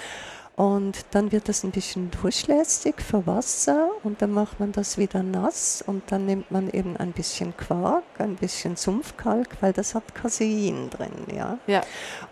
Und 0.54 1.06
dann 1.12 1.32
wird 1.32 1.48
das 1.48 1.64
ein 1.64 1.70
bisschen 1.70 2.10
durchlässig 2.10 3.00
für 3.00 3.26
Wasser 3.26 3.88
und 4.04 4.20
dann 4.20 4.32
macht 4.32 4.60
man 4.60 4.70
das 4.70 4.98
wieder 4.98 5.22
nass 5.22 5.82
und 5.86 6.02
dann 6.12 6.26
nimmt 6.26 6.50
man 6.50 6.68
eben 6.70 6.96
ein 6.98 7.12
bisschen 7.12 7.56
Quark, 7.56 8.04
ein 8.18 8.36
bisschen 8.36 8.76
Sumpfkalk, 8.76 9.48
weil 9.62 9.72
das 9.72 9.94
hat 9.94 10.14
Casein 10.14 10.90
drin, 10.90 11.12
ja. 11.34 11.58
Ja. 11.66 11.80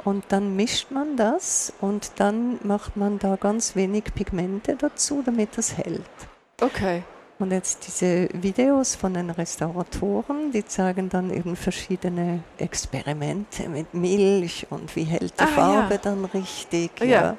Und 0.05 0.25
dann 0.29 0.55
mischt 0.55 0.91
man 0.91 1.17
das 1.17 1.73
und 1.81 2.13
dann 2.17 2.59
macht 2.63 2.95
man 2.97 3.19
da 3.19 3.37
ganz 3.37 3.75
wenig 3.75 4.05
Pigmente 4.15 4.77
dazu, 4.77 5.23
damit 5.25 5.57
das 5.57 5.79
hält. 5.79 6.03
Okay. 6.61 7.03
Und 7.39 7.53
jetzt 7.53 7.87
diese 7.87 8.29
Videos 8.35 8.97
von 8.97 9.15
den 9.15 9.31
Restauratoren, 9.31 10.53
die 10.53 10.63
zeigen 10.67 11.09
dann 11.09 11.31
eben 11.31 11.57
verschiedene 11.57 12.43
Experimente 12.59 13.67
mit 13.71 13.95
Milch 13.95 14.67
und 14.69 14.95
wie 14.95 15.05
hält 15.05 15.41
die 15.41 15.45
Ah, 15.45 15.47
Farbe 15.47 15.95
ja. 15.95 16.01
dann 16.03 16.27
richtig. 16.27 16.91
Ja. 17.01 17.39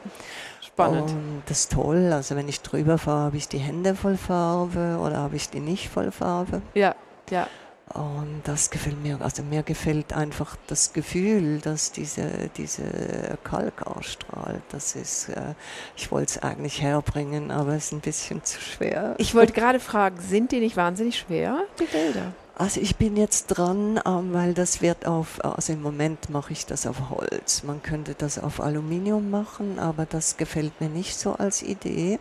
Spannend. 0.74 1.12
Und 1.12 1.44
das 1.48 1.62
ist 1.62 1.72
toll. 1.74 2.12
Also 2.14 2.36
wenn 2.36 2.48
ich 2.48 2.62
drüber 2.62 2.98
fahre, 2.98 3.26
habe 3.26 3.38
ich 3.38 3.48
die 3.48 3.60
Hände 3.60 3.96
voll 3.96 4.18
Farbe 4.18 5.00
oder 5.02 5.18
habe 5.18 5.36
ich 5.36 5.50
die 5.50 5.60
nicht 5.60 5.90
voll 5.90 6.12
Farbe. 6.12 6.62
Ja, 6.74 6.96
ja. 7.30 7.48
Und 7.94 8.42
das 8.46 8.70
gefällt 8.70 9.04
mir, 9.04 9.20
also 9.22 9.44
mir 9.44 9.64
gefällt 9.64 10.14
einfach 10.14 10.56
das 10.68 10.94
Gefühl, 10.94 11.60
dass 11.60 11.92
diese, 11.92 12.50
diese 12.56 13.38
Kalk 13.44 13.86
ausstrahlt. 13.86 14.62
Das 14.72 14.96
ist, 14.96 15.30
äh, 15.30 15.56
ich 15.98 16.10
wollte 16.12 16.38
es 16.38 16.44
eigentlich 16.44 16.82
herbringen, 16.82 17.52
aber 17.52 17.74
es 17.74 17.88
ist 17.88 17.92
ein 17.92 18.00
bisschen 18.00 18.44
zu 18.44 18.62
schwer. 18.62 19.16
Ich 19.18 19.36
wollte 19.36 19.52
gerade 19.54 19.80
fragen, 19.80 20.22
sind 20.22 20.54
die 20.54 20.60
nicht 20.60 20.78
wahnsinnig 20.78 21.20
schwer, 21.20 21.64
die 21.80 21.86
Bilder? 21.86 22.32
Also 22.62 22.80
ich 22.80 22.96
bin 22.96 23.18
jetzt 23.18 23.48
dran, 23.48 24.00
ähm, 24.06 24.34
weil 24.34 24.54
das 24.54 24.84
wird 24.84 25.08
auf, 25.08 25.44
also 25.44 25.74
im 25.74 25.82
Moment 25.82 26.30
mache 26.30 26.54
ich 26.54 26.68
das 26.68 26.86
auf 26.86 27.10
Holz. 27.10 27.64
Man 27.64 27.82
könnte 27.82 28.14
das 28.14 28.38
auf 28.38 28.62
Aluminium 28.62 29.32
machen, 29.32 29.80
aber 29.80 30.06
das 30.06 30.38
gefällt 30.38 30.80
mir 30.80 30.88
nicht 30.88 31.18
so 31.18 31.34
als 31.34 31.64
Idee. 31.64 32.20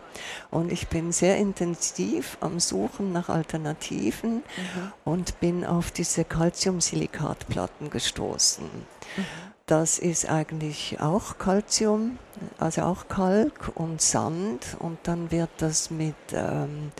Und 0.49 0.71
ich 0.71 0.87
bin 0.87 1.11
sehr 1.11 1.37
intensiv 1.37 2.39
am 2.41 2.59
Suchen 2.59 3.13
nach 3.13 3.29
Alternativen 3.29 4.41
und 5.05 5.39
bin 5.41 5.63
auf 5.63 5.91
diese 5.91 6.25
Calciumsilikatplatten 6.25 7.91
gestoßen. 7.91 8.65
Das 9.67 9.99
ist 9.99 10.27
eigentlich 10.27 10.99
auch 11.01 11.37
Calcium, 11.37 12.17
also 12.57 12.81
auch 12.81 13.07
Kalk 13.09 13.73
und 13.75 14.01
Sand 14.01 14.75
und 14.79 14.97
dann 15.03 15.29
wird 15.29 15.51
das 15.59 15.91
mit 15.91 16.15
ähm, 16.33 16.91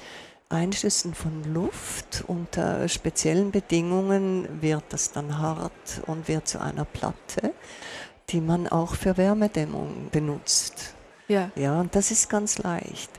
Einschüssen 0.52 1.14
von 1.14 1.44
Luft 1.54 2.24
unter 2.28 2.88
speziellen 2.88 3.52
Bedingungen 3.52 4.62
wird 4.62 4.84
das 4.90 5.12
dann 5.12 5.38
hart 5.38 6.02
und 6.08 6.28
wird 6.28 6.48
zu 6.48 6.60
einer 6.60 6.86
Platte, 6.86 7.54
die 8.30 8.42
man 8.42 8.68
auch 8.68 8.96
für 8.96 9.18
Wärmedämmung 9.18 10.10
benutzt. 10.12 10.94
Ja. 11.28 11.50
Ja, 11.56 11.80
und 11.80 11.96
das 11.96 12.12
ist 12.12 12.30
ganz 12.30 12.58
leicht. 12.58 13.10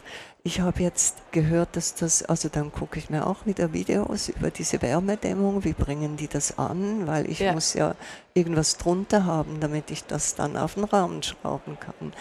Ich 0.45 0.61
habe 0.61 0.83
jetzt 0.83 1.19
gehört, 1.31 1.77
dass 1.77 1.95
das, 1.95 2.25
also 2.25 2.49
dann 2.49 2.73
gucke 2.73 2.99
ich 2.99 3.09
mir 3.11 3.27
auch 3.29 3.47
wieder 3.47 3.73
Videos 3.73 4.29
über 4.29 4.51
diese 4.51 4.83
Wärmedämmung, 4.83 5.63
wie 5.63 5.73
bringen 5.73 6.17
die 6.17 6.27
das 6.27 6.59
an, 6.59 7.07
weil 7.07 7.31
ich 7.31 7.39
Ja. 7.39 7.53
muss 7.53 7.75
ja 7.75 7.95
irgendwas 8.35 8.77
drunter 8.77 9.25
haben, 9.25 9.61
damit 9.61 9.93
ich 9.93 10.03
das 10.05 10.35
dann 10.35 10.57
auf 10.57 10.75
den 10.75 10.85
Rahmen 10.85 11.23
schrauben 11.23 11.79
kann. 11.79 12.13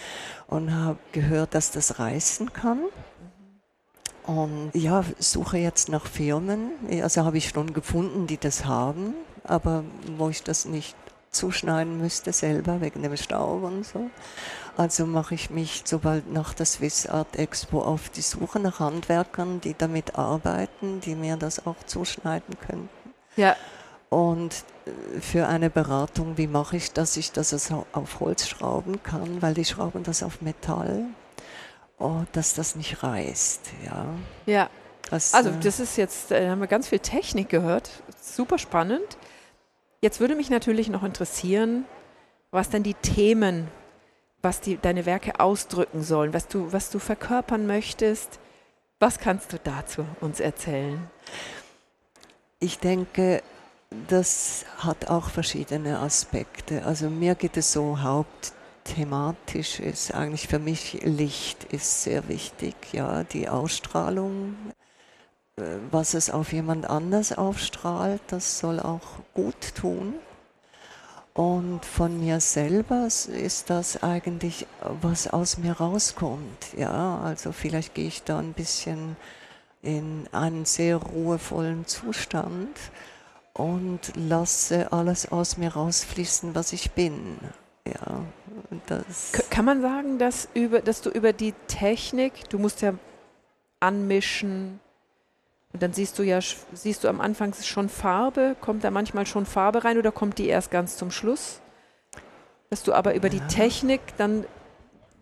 Und 0.46 0.72
habe 0.72 0.98
gehört, 1.10 1.54
dass 1.54 1.72
das 1.72 1.98
reißen 1.98 2.52
kann. 2.52 2.78
Und 4.26 4.70
ja, 4.74 5.04
suche 5.18 5.58
jetzt 5.58 5.88
nach 5.88 6.06
Firmen. 6.06 6.70
Also 7.02 7.24
habe 7.24 7.38
ich 7.38 7.48
schon 7.48 7.72
gefunden, 7.72 8.26
die 8.26 8.38
das 8.38 8.64
haben, 8.64 9.14
aber 9.44 9.84
wo 10.16 10.28
ich 10.28 10.42
das 10.42 10.64
nicht 10.64 10.96
zuschneiden 11.32 11.98
müsste 11.98 12.32
selber 12.32 12.80
wegen 12.80 13.02
dem 13.02 13.16
Staub 13.16 13.62
und 13.62 13.84
so. 13.84 14.10
Also 14.76 15.06
mache 15.06 15.34
ich 15.34 15.50
mich 15.50 15.82
sobald 15.84 16.32
nach 16.32 16.54
der 16.54 16.66
Swiss 16.66 17.06
Art 17.06 17.36
Expo 17.36 17.82
auf 17.82 18.10
die 18.10 18.22
Suche 18.22 18.60
nach 18.60 18.80
Handwerkern, 18.80 19.60
die 19.60 19.74
damit 19.76 20.16
arbeiten, 20.16 21.00
die 21.00 21.14
mir 21.14 21.36
das 21.36 21.66
auch 21.66 21.76
zuschneiden 21.86 22.56
könnten. 22.66 22.88
Ja. 23.36 23.56
Und 24.08 24.64
äh, 24.86 25.20
für 25.20 25.48
eine 25.48 25.70
Beratung, 25.70 26.36
wie 26.36 26.46
mache 26.46 26.76
ich 26.76 26.92
das, 26.92 27.16
ich 27.16 27.32
das 27.32 27.52
also 27.52 27.86
auf 27.92 28.20
Holz 28.20 28.46
schrauben 28.46 29.02
kann, 29.02 29.40
weil 29.40 29.54
die 29.54 29.64
schrauben 29.64 30.02
das 30.04 30.22
auf 30.22 30.42
Metall, 30.42 31.06
oh, 32.02 32.24
dass 32.32 32.54
das 32.54 32.76
nicht 32.76 33.02
reißt. 33.02 33.70
Ja. 33.84 34.06
Ja. 34.46 34.70
Das, 35.10 35.34
Also 35.34 35.50
äh, 35.50 35.60
das 35.62 35.80
ist 35.80 35.96
jetzt, 35.96 36.30
da 36.30 36.50
haben 36.50 36.60
wir 36.60 36.66
ganz 36.66 36.88
viel 36.88 36.98
Technik 36.98 37.48
gehört. 37.48 37.90
Super 38.20 38.58
spannend. 38.58 39.18
Jetzt 40.00 40.20
würde 40.20 40.34
mich 40.34 40.50
natürlich 40.50 40.88
noch 40.88 41.02
interessieren, 41.02 41.84
was 42.50 42.70
denn 42.70 42.82
die 42.82 42.94
Themen, 42.94 43.68
was 44.40 44.60
die, 44.60 44.76
deine 44.76 45.06
Werke 45.06 45.38
ausdrücken 45.38 46.02
sollen, 46.02 46.34
was 46.34 46.48
du, 46.48 46.72
was 46.72 46.90
du 46.90 46.98
verkörpern 46.98 47.66
möchtest. 47.66 48.40
Was 49.00 49.18
kannst 49.18 49.52
du 49.52 49.58
dazu 49.62 50.04
uns 50.20 50.40
erzählen? 50.40 51.10
Ich 52.60 52.78
denke, 52.78 53.42
das 54.08 54.64
hat 54.78 55.10
auch 55.10 55.28
verschiedene 55.28 55.98
Aspekte. 55.98 56.84
Also 56.84 57.10
mir 57.10 57.34
geht 57.34 57.56
es 57.56 57.72
so 57.72 58.00
hauptthematisch 58.82 59.78
ist 59.80 60.12
eigentlich 60.12 60.48
für 60.48 60.58
mich 60.58 61.02
Licht 61.04 61.64
ist 61.72 62.02
sehr 62.02 62.28
wichtig, 62.28 62.74
ja, 62.92 63.22
die 63.22 63.48
Ausstrahlung, 63.48 64.56
äh, 65.56 65.62
was 65.90 66.14
es 66.14 66.30
auf 66.30 66.52
jemand 66.52 66.90
anders 66.90 67.32
aufstrahlt, 67.32 68.20
das 68.28 68.58
soll 68.58 68.80
auch 68.80 69.20
gut 69.34 69.74
tun. 69.76 70.14
Und 71.34 71.84
von 71.86 72.20
mir 72.20 72.40
selber 72.40 73.06
ist 73.06 73.70
das 73.70 74.02
eigentlich, 74.02 74.66
was 75.00 75.28
aus 75.28 75.56
mir 75.58 75.72
rauskommt. 75.72 76.74
Ja, 76.76 77.20
also 77.20 77.52
vielleicht 77.52 77.94
gehe 77.94 78.08
ich 78.08 78.22
da 78.22 78.38
ein 78.38 78.52
bisschen 78.52 79.16
in 79.80 80.28
einen 80.32 80.66
sehr 80.66 80.96
ruhevollen 80.96 81.86
Zustand 81.86 82.76
und 83.54 84.12
lasse 84.14 84.92
alles 84.92 85.32
aus 85.32 85.56
mir 85.56 85.72
rausfließen, 85.72 86.54
was 86.54 86.74
ich 86.74 86.90
bin. 86.90 87.38
Ja, 87.86 88.24
das. 88.86 89.32
Kann 89.50 89.64
man 89.64 89.82
sagen, 89.82 90.18
dass, 90.18 90.48
über, 90.54 90.80
dass 90.80 91.00
du 91.02 91.10
über 91.10 91.32
die 91.32 91.52
Technik, 91.66 92.48
du 92.48 92.58
musst 92.58 92.80
ja 92.80 92.94
anmischen, 93.80 94.80
und 95.72 95.82
dann 95.82 95.92
siehst 95.92 96.18
du 96.18 96.22
ja, 96.22 96.38
siehst 96.72 97.02
du 97.02 97.08
am 97.08 97.20
Anfang 97.20 97.54
schon 97.54 97.88
Farbe, 97.88 98.56
kommt 98.60 98.84
da 98.84 98.90
manchmal 98.90 99.26
schon 99.26 99.46
Farbe 99.46 99.84
rein 99.84 99.98
oder 99.98 100.12
kommt 100.12 100.38
die 100.38 100.46
erst 100.46 100.70
ganz 100.70 100.96
zum 100.96 101.10
Schluss? 101.10 101.60
Dass 102.70 102.82
du 102.82 102.92
aber 102.92 103.14
über 103.14 103.28
die 103.28 103.38
Ja. 103.38 103.46
Technik 103.46 104.00
dann 104.18 104.44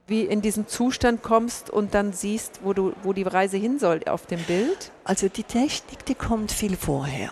wie 0.07 0.23
in 0.23 0.43
diesen 0.43 0.67
Zustand 0.67 1.23
kommst 1.23 1.71
und 1.71 1.95
dann 1.95 2.13
siehst, 2.13 2.61
wo, 2.65 2.73
du, 2.73 2.93
wo 3.05 3.13
die 3.13 3.23
Reise 3.23 3.57
hin 3.57 3.79
soll 3.79 4.01
auf 4.09 4.27
dem 4.27 4.43
Bild? 4.43 4.91
Also 5.05 5.29
die 5.29 5.45
Technik, 5.45 6.05
die 6.05 6.17
kommt 6.17 6.51
viel 6.51 6.77
vorher. 6.77 7.31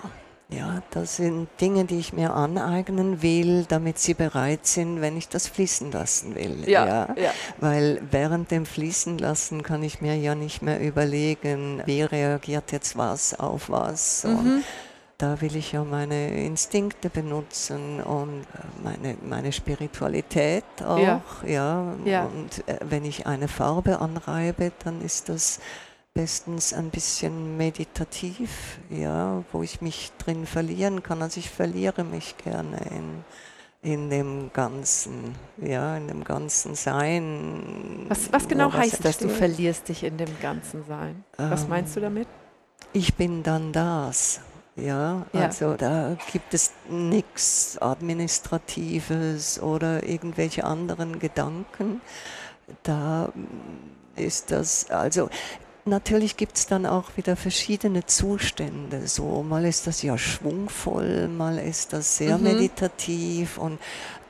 Ja, 0.50 0.82
das 0.92 1.16
sind 1.16 1.46
Dinge, 1.60 1.84
die 1.84 1.98
ich 1.98 2.14
mir 2.14 2.32
aneignen 2.32 3.20
will, 3.20 3.66
damit 3.68 3.98
sie 3.98 4.14
bereit 4.14 4.66
sind, 4.66 5.02
wenn 5.02 5.16
ich 5.18 5.28
das 5.28 5.46
fließen 5.46 5.92
lassen 5.92 6.34
will. 6.34 6.64
ja. 6.66 7.14
Weil 7.58 8.00
während 8.10 8.50
dem 8.50 8.64
Fließen 8.64 9.18
lassen 9.18 9.62
kann 9.62 9.82
ich 9.82 10.00
mir 10.00 10.16
ja 10.16 10.34
nicht 10.34 10.62
mehr 10.62 10.80
überlegen, 10.80 11.82
wie 11.84 12.00
reagiert 12.00 12.72
jetzt 12.72 12.96
was 12.96 13.38
auf 13.38 13.68
was. 13.68 14.24
Und 14.24 14.44
Mhm. 14.44 14.64
da 15.18 15.38
will 15.42 15.54
ich 15.54 15.72
ja 15.72 15.84
meine 15.84 16.30
Instinkte 16.46 17.10
benutzen 17.10 18.00
und 18.00 18.40
äh, 18.40 18.82
meine, 18.82 19.16
meine 19.20 19.52
Spiritualität 19.52 20.64
auch. 20.82 20.98
Ja. 20.98 21.20
Ja. 21.46 21.94
Ja. 22.06 22.24
Und 22.24 22.66
äh, 22.68 22.78
wenn 22.88 23.04
ich 23.04 23.26
eine 23.26 23.48
Farbe 23.48 24.00
anreibe, 24.00 24.72
dann 24.82 25.02
ist 25.02 25.28
das 25.28 25.60
bestens 26.18 26.72
ein 26.72 26.90
bisschen 26.90 27.56
meditativ, 27.56 28.80
ja, 28.90 29.44
wo 29.52 29.62
ich 29.62 29.80
mich 29.80 30.10
drin 30.18 30.46
verlieren 30.46 31.04
kann. 31.04 31.22
Also 31.22 31.38
ich 31.38 31.48
verliere 31.48 32.02
mich 32.02 32.36
gerne 32.38 32.76
in, 32.90 33.24
in 33.92 34.10
dem 34.10 34.50
Ganzen, 34.52 35.36
ja, 35.58 35.96
in 35.96 36.08
dem 36.08 36.24
ganzen 36.24 36.74
Sein. 36.74 38.06
Was, 38.08 38.32
was 38.32 38.48
genau 38.48 38.72
heißt 38.72 39.04
das, 39.04 39.18
du 39.18 39.28
verlierst 39.28 39.88
dich 39.90 40.02
in 40.02 40.16
dem 40.16 40.40
ganzen 40.42 40.84
Sein? 40.88 41.22
Was 41.36 41.62
Ähm, 41.62 41.68
meinst 41.68 41.94
du 41.94 42.00
damit? 42.00 42.26
Ich 42.92 43.14
bin 43.14 43.44
dann 43.44 43.72
das. 43.72 44.40
Ja, 44.74 45.24
Ja. 45.32 45.42
also 45.42 45.74
da 45.74 46.16
gibt 46.32 46.52
es 46.52 46.72
nichts 46.88 47.78
Administratives 47.80 49.62
oder 49.62 50.02
irgendwelche 50.02 50.64
anderen 50.64 51.20
Gedanken. 51.20 52.00
Da 52.82 53.32
ist 54.16 54.50
das, 54.50 54.90
also 54.90 55.30
natürlich 55.88 56.36
gibt 56.36 56.56
es 56.56 56.66
dann 56.66 56.86
auch 56.86 57.16
wieder 57.16 57.36
verschiedene 57.36 58.06
Zustände. 58.06 59.08
So, 59.08 59.42
mal 59.42 59.64
ist 59.64 59.86
das 59.86 60.02
ja 60.02 60.16
schwungvoll, 60.16 61.28
mal 61.28 61.58
ist 61.58 61.92
das 61.92 62.16
sehr 62.16 62.38
mhm. 62.38 62.44
meditativ 62.44 63.58
und 63.58 63.78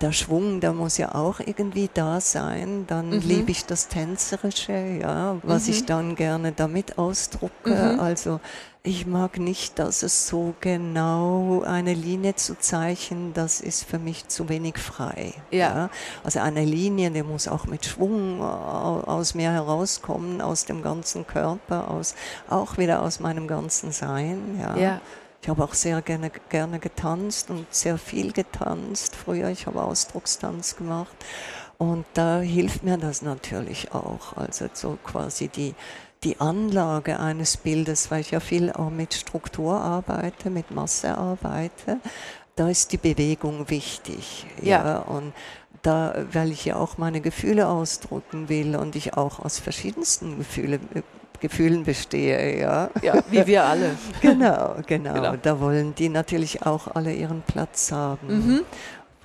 der 0.00 0.12
Schwung, 0.12 0.60
der 0.60 0.72
muss 0.72 0.96
ja 0.96 1.14
auch 1.14 1.40
irgendwie 1.40 1.90
da 1.92 2.20
sein. 2.20 2.86
Dann 2.86 3.10
mhm. 3.10 3.20
liebe 3.20 3.50
ich 3.50 3.66
das 3.66 3.88
Tänzerische, 3.88 4.98
ja, 5.00 5.36
was 5.42 5.66
mhm. 5.66 5.72
ich 5.72 5.86
dann 5.86 6.14
gerne 6.14 6.52
damit 6.52 6.98
ausdrucke. 6.98 7.94
Mhm. 7.94 8.00
Also 8.00 8.40
ich 8.88 9.06
mag 9.06 9.38
nicht, 9.38 9.78
dass 9.78 10.02
es 10.02 10.28
so 10.28 10.54
genau 10.60 11.62
eine 11.62 11.92
Linie 11.92 12.36
zu 12.36 12.58
zeichnen, 12.58 13.34
das 13.34 13.60
ist 13.60 13.84
für 13.84 13.98
mich 13.98 14.28
zu 14.28 14.48
wenig 14.48 14.78
frei. 14.78 15.34
Ja. 15.50 15.58
ja. 15.58 15.90
Also 16.24 16.40
eine 16.40 16.64
Linie, 16.64 17.10
die 17.10 17.22
muss 17.22 17.48
auch 17.48 17.66
mit 17.66 17.84
Schwung 17.84 18.40
aus 18.40 19.34
mir 19.34 19.52
herauskommen, 19.52 20.40
aus 20.40 20.64
dem 20.64 20.82
ganzen 20.82 21.26
Körper, 21.26 21.90
aus, 21.90 22.14
auch 22.48 22.78
wieder 22.78 23.02
aus 23.02 23.20
meinem 23.20 23.46
ganzen 23.46 23.92
Sein. 23.92 24.58
Ja. 24.58 24.76
ja. 24.76 25.00
Ich 25.42 25.50
habe 25.50 25.62
auch 25.62 25.74
sehr 25.74 26.00
gerne, 26.00 26.32
gerne 26.48 26.78
getanzt 26.78 27.50
und 27.50 27.66
sehr 27.72 27.98
viel 27.98 28.32
getanzt 28.32 29.14
früher. 29.14 29.50
Ich 29.50 29.66
habe 29.66 29.82
Ausdruckstanz 29.82 30.76
gemacht. 30.76 31.14
Und 31.76 32.06
da 32.14 32.40
hilft 32.40 32.82
mir 32.82 32.96
das 32.96 33.22
natürlich 33.22 33.92
auch. 33.92 34.36
Also 34.36 34.68
so 34.72 34.98
quasi 35.04 35.46
die, 35.46 35.74
die 36.24 36.40
Anlage 36.40 37.20
eines 37.20 37.56
Bildes, 37.56 38.10
weil 38.10 38.20
ich 38.20 38.32
ja 38.32 38.40
viel 38.40 38.72
auch 38.72 38.90
mit 38.90 39.14
Struktur 39.14 39.80
arbeite, 39.80 40.50
mit 40.50 40.70
Masse 40.70 41.16
arbeite, 41.16 41.98
da 42.56 42.68
ist 42.68 42.92
die 42.92 42.96
Bewegung 42.96 43.70
wichtig. 43.70 44.46
Ja. 44.60 44.84
ja. 44.84 44.98
Und 44.98 45.32
da, 45.82 46.14
weil 46.32 46.50
ich 46.50 46.64
ja 46.64 46.76
auch 46.76 46.98
meine 46.98 47.20
Gefühle 47.20 47.68
ausdrücken 47.68 48.48
will 48.48 48.74
und 48.74 48.96
ich 48.96 49.14
auch 49.16 49.38
aus 49.38 49.58
verschiedensten 49.58 50.38
Gefühle, 50.38 50.80
Gefühlen 51.40 51.84
bestehe, 51.84 52.58
ja. 52.60 52.90
Ja, 53.00 53.22
wie 53.30 53.46
wir 53.46 53.64
alle. 53.64 53.96
genau, 54.20 54.74
genau, 54.86 55.14
genau. 55.14 55.36
Da 55.36 55.60
wollen 55.60 55.94
die 55.94 56.08
natürlich 56.08 56.66
auch 56.66 56.88
alle 56.88 57.14
ihren 57.14 57.42
Platz 57.42 57.92
haben. 57.92 58.26
Mhm. 58.26 58.60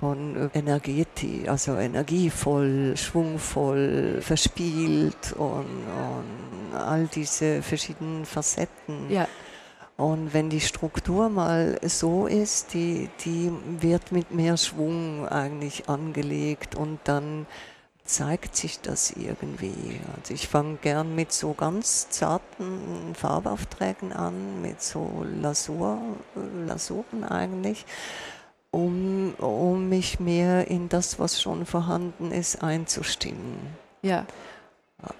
Von 0.04 0.36
äh, 0.36 0.58
Energeti, 0.58 1.48
also 1.48 1.76
energievoll, 1.76 2.94
schwungvoll, 2.94 4.18
verspielt 4.20 5.32
und, 5.32 5.64
und 5.64 6.76
all 6.76 7.06
diese 7.06 7.62
verschiedenen 7.62 8.26
Facetten. 8.26 9.08
Ja. 9.08 9.26
Und 9.96 10.34
wenn 10.34 10.50
die 10.50 10.60
Struktur 10.60 11.30
mal 11.30 11.78
so 11.82 12.26
ist, 12.26 12.74
die, 12.74 13.08
die 13.24 13.50
wird 13.80 14.12
mit 14.12 14.30
mehr 14.30 14.58
Schwung 14.58 15.26
eigentlich 15.26 15.88
angelegt 15.88 16.74
und 16.74 16.98
dann 17.04 17.46
zeigt 18.04 18.56
sich 18.56 18.80
das 18.80 19.12
irgendwie. 19.12 20.00
Also 20.18 20.34
ich 20.34 20.48
fange 20.48 20.76
gern 20.82 21.14
mit 21.14 21.32
so 21.32 21.54
ganz 21.54 22.10
zarten 22.10 23.14
Farbaufträgen 23.14 24.12
an, 24.12 24.60
mit 24.60 24.82
so 24.82 25.24
Lasur, 25.40 25.98
Lasuren 26.66 27.24
eigentlich, 27.24 27.86
um, 28.74 29.34
um 29.38 29.88
mich 29.88 30.18
mehr 30.18 30.68
in 30.68 30.88
das, 30.88 31.18
was 31.18 31.40
schon 31.40 31.64
vorhanden 31.64 32.32
ist, 32.32 32.62
einzustimmen. 32.62 33.58
Ja. 34.02 34.26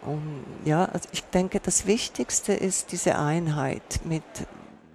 Und 0.02 0.44
ja, 0.64 0.86
also 0.86 1.08
ich 1.12 1.22
denke, 1.24 1.60
das 1.60 1.86
Wichtigste 1.86 2.52
ist 2.52 2.90
diese 2.92 3.18
Einheit 3.18 4.00
mit 4.04 4.22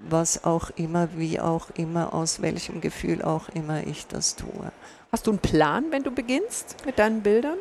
was 0.01 0.44
auch 0.44 0.72
immer, 0.75 1.10
wie 1.16 1.39
auch 1.39 1.70
immer, 1.75 2.13
aus 2.13 2.42
welchem 2.42 2.82
Gefühl 2.82 3.22
auch 3.22 3.50
immer 3.50 3.86
ich 3.86 4.08
das 4.08 4.36
tue. 4.36 4.72
Hast 5.12 5.28
du 5.28 5.32
einen 5.32 5.39
Plan, 5.39 5.86
wenn 5.92 6.03
du 6.03 6.12
beginnst 6.12 6.75
mit 6.86 7.00
deinen 7.00 7.22
Bildern? 7.22 7.57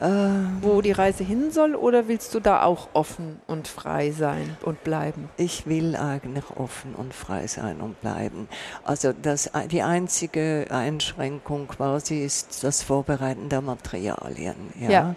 Ähm. 0.00 0.58
wo 0.60 0.80
die 0.80 0.92
Reise 0.92 1.24
hin 1.24 1.50
soll 1.50 1.74
oder 1.74 2.06
willst 2.06 2.34
du 2.34 2.40
da 2.40 2.62
auch 2.62 2.88
offen 2.92 3.40
und 3.46 3.66
frei 3.66 4.12
sein 4.12 4.56
und 4.62 4.84
bleiben? 4.84 5.28
Ich 5.36 5.66
will 5.66 5.96
eigentlich 5.96 6.44
offen 6.56 6.94
und 6.94 7.12
frei 7.12 7.46
sein 7.48 7.80
und 7.80 8.00
bleiben. 8.00 8.48
Also 8.84 9.12
das, 9.12 9.50
die 9.70 9.82
einzige 9.82 10.66
Einschränkung 10.70 11.66
quasi 11.66 12.22
ist 12.22 12.62
das 12.62 12.82
Vorbereiten 12.82 13.48
der 13.48 13.60
Materialien. 13.60 14.72
Ja. 14.78 14.90
ja. 14.90 15.14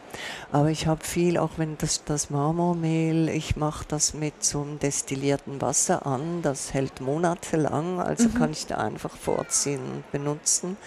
Aber 0.51 0.69
ich 0.69 0.87
habe 0.87 1.03
viel, 1.03 1.37
auch 1.37 1.51
wenn 1.57 1.77
das, 1.77 2.03
das 2.03 2.29
Marmormehl, 2.29 3.29
ich 3.29 3.55
mache 3.55 3.85
das 3.87 4.13
mit 4.15 4.43
so 4.43 4.61
einem 4.61 4.79
destillierten 4.79 5.61
Wasser 5.61 6.07
an, 6.07 6.41
das 6.41 6.73
hält 6.73 7.01
monatelang, 7.01 7.99
also 7.99 8.29
mhm. 8.29 8.33
kann 8.33 8.51
ich 8.51 8.65
da 8.65 8.77
einfach 8.77 9.15
vorziehen 9.15 9.81
und 9.81 10.11
benutzen. 10.11 10.77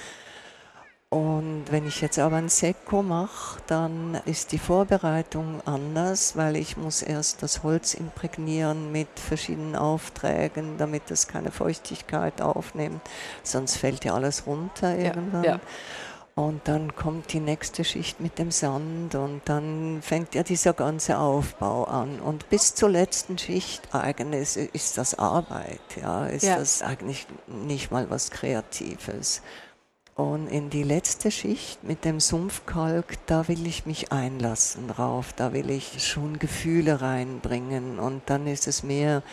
Und 1.14 1.66
wenn 1.70 1.86
ich 1.86 2.00
jetzt 2.00 2.18
aber 2.18 2.34
ein 2.34 2.48
Sekko 2.48 3.00
mache, 3.04 3.60
dann 3.68 4.20
ist 4.24 4.50
die 4.50 4.58
Vorbereitung 4.58 5.60
anders, 5.64 6.36
weil 6.36 6.56
ich 6.56 6.76
muss 6.76 7.02
erst 7.02 7.40
das 7.44 7.62
Holz 7.62 7.94
imprägnieren 7.94 8.90
mit 8.90 9.06
verschiedenen 9.20 9.76
Aufträgen, 9.76 10.76
damit 10.76 11.12
es 11.12 11.28
keine 11.28 11.52
Feuchtigkeit 11.52 12.42
aufnimmt. 12.42 13.00
Sonst 13.44 13.76
fällt 13.76 14.04
ja 14.04 14.14
alles 14.14 14.48
runter 14.48 14.98
irgendwann. 14.98 15.44
Ja, 15.44 15.50
ja. 15.52 15.60
Und 16.34 16.66
dann 16.66 16.96
kommt 16.96 17.32
die 17.32 17.38
nächste 17.38 17.84
Schicht 17.84 18.20
mit 18.20 18.40
dem 18.40 18.50
Sand 18.50 19.14
und 19.14 19.42
dann 19.44 20.00
fängt 20.02 20.34
ja 20.34 20.42
dieser 20.42 20.72
ganze 20.72 21.18
Aufbau 21.20 21.84
an. 21.84 22.18
Und 22.18 22.50
bis 22.50 22.74
zur 22.74 22.90
letzten 22.90 23.38
Schicht 23.38 23.94
eigentlich 23.94 24.56
ist 24.56 24.98
das 24.98 25.16
Arbeit, 25.16 25.78
ja, 26.02 26.26
ist 26.26 26.42
ja. 26.42 26.58
das 26.58 26.82
eigentlich 26.82 27.28
nicht 27.46 27.92
mal 27.92 28.10
was 28.10 28.32
Kreatives. 28.32 29.42
Und 30.14 30.46
in 30.46 30.70
die 30.70 30.84
letzte 30.84 31.32
Schicht 31.32 31.82
mit 31.82 32.04
dem 32.04 32.20
Sumpfkalk, 32.20 33.18
da 33.26 33.48
will 33.48 33.66
ich 33.66 33.84
mich 33.84 34.12
einlassen 34.12 34.86
drauf, 34.86 35.32
da 35.34 35.52
will 35.52 35.70
ich 35.70 36.06
schon 36.06 36.38
Gefühle 36.38 37.00
reinbringen 37.00 37.98
und 37.98 38.22
dann 38.26 38.46
ist 38.46 38.68
es 38.68 38.84
mehr, 38.84 39.24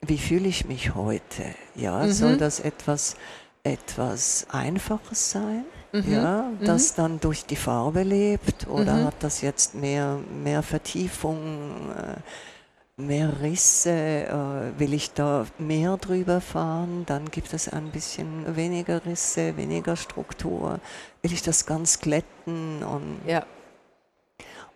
wie 0.00 0.18
fühle 0.18 0.46
ich 0.46 0.64
mich 0.64 0.94
heute? 0.94 1.42
Ja, 1.74 2.04
mhm. 2.04 2.12
soll 2.12 2.36
das 2.36 2.60
etwas, 2.60 3.16
etwas 3.64 4.46
Einfaches 4.52 5.32
sein? 5.32 5.64
Mhm. 5.92 6.12
Ja, 6.12 6.42
mhm. 6.42 6.64
das 6.64 6.92
mhm. 6.92 6.96
dann 6.96 7.20
durch 7.20 7.44
die 7.44 7.56
Farbe 7.56 8.04
lebt 8.04 8.68
oder 8.68 8.94
mhm. 8.94 9.04
hat 9.06 9.16
das 9.20 9.40
jetzt 9.40 9.74
mehr, 9.74 10.20
mehr 10.44 10.62
Vertiefung? 10.62 11.90
Äh, 11.90 12.20
mehr 12.98 13.40
Risse, 13.40 13.90
äh, 13.90 14.78
will 14.78 14.92
ich 14.92 15.12
da 15.12 15.46
mehr 15.58 15.96
drüber 15.96 16.40
fahren, 16.40 17.04
dann 17.06 17.30
gibt 17.30 17.54
es 17.54 17.68
ein 17.68 17.90
bisschen 17.90 18.56
weniger 18.56 19.06
Risse, 19.06 19.56
weniger 19.56 19.96
Struktur, 19.96 20.80
will 21.22 21.32
ich 21.32 21.42
das 21.42 21.64
ganz 21.64 22.00
glätten 22.00 22.82
und 22.82 23.20
ja. 23.26 23.46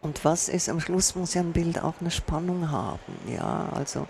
Und 0.00 0.24
was 0.24 0.48
ist, 0.48 0.68
am 0.68 0.80
Schluss 0.80 1.14
muss 1.14 1.34
ja 1.34 1.42
ein 1.42 1.52
Bild 1.52 1.82
auch 1.82 1.94
eine 2.00 2.10
Spannung 2.10 2.70
haben, 2.70 3.16
ja, 3.28 3.68
also 3.74 4.06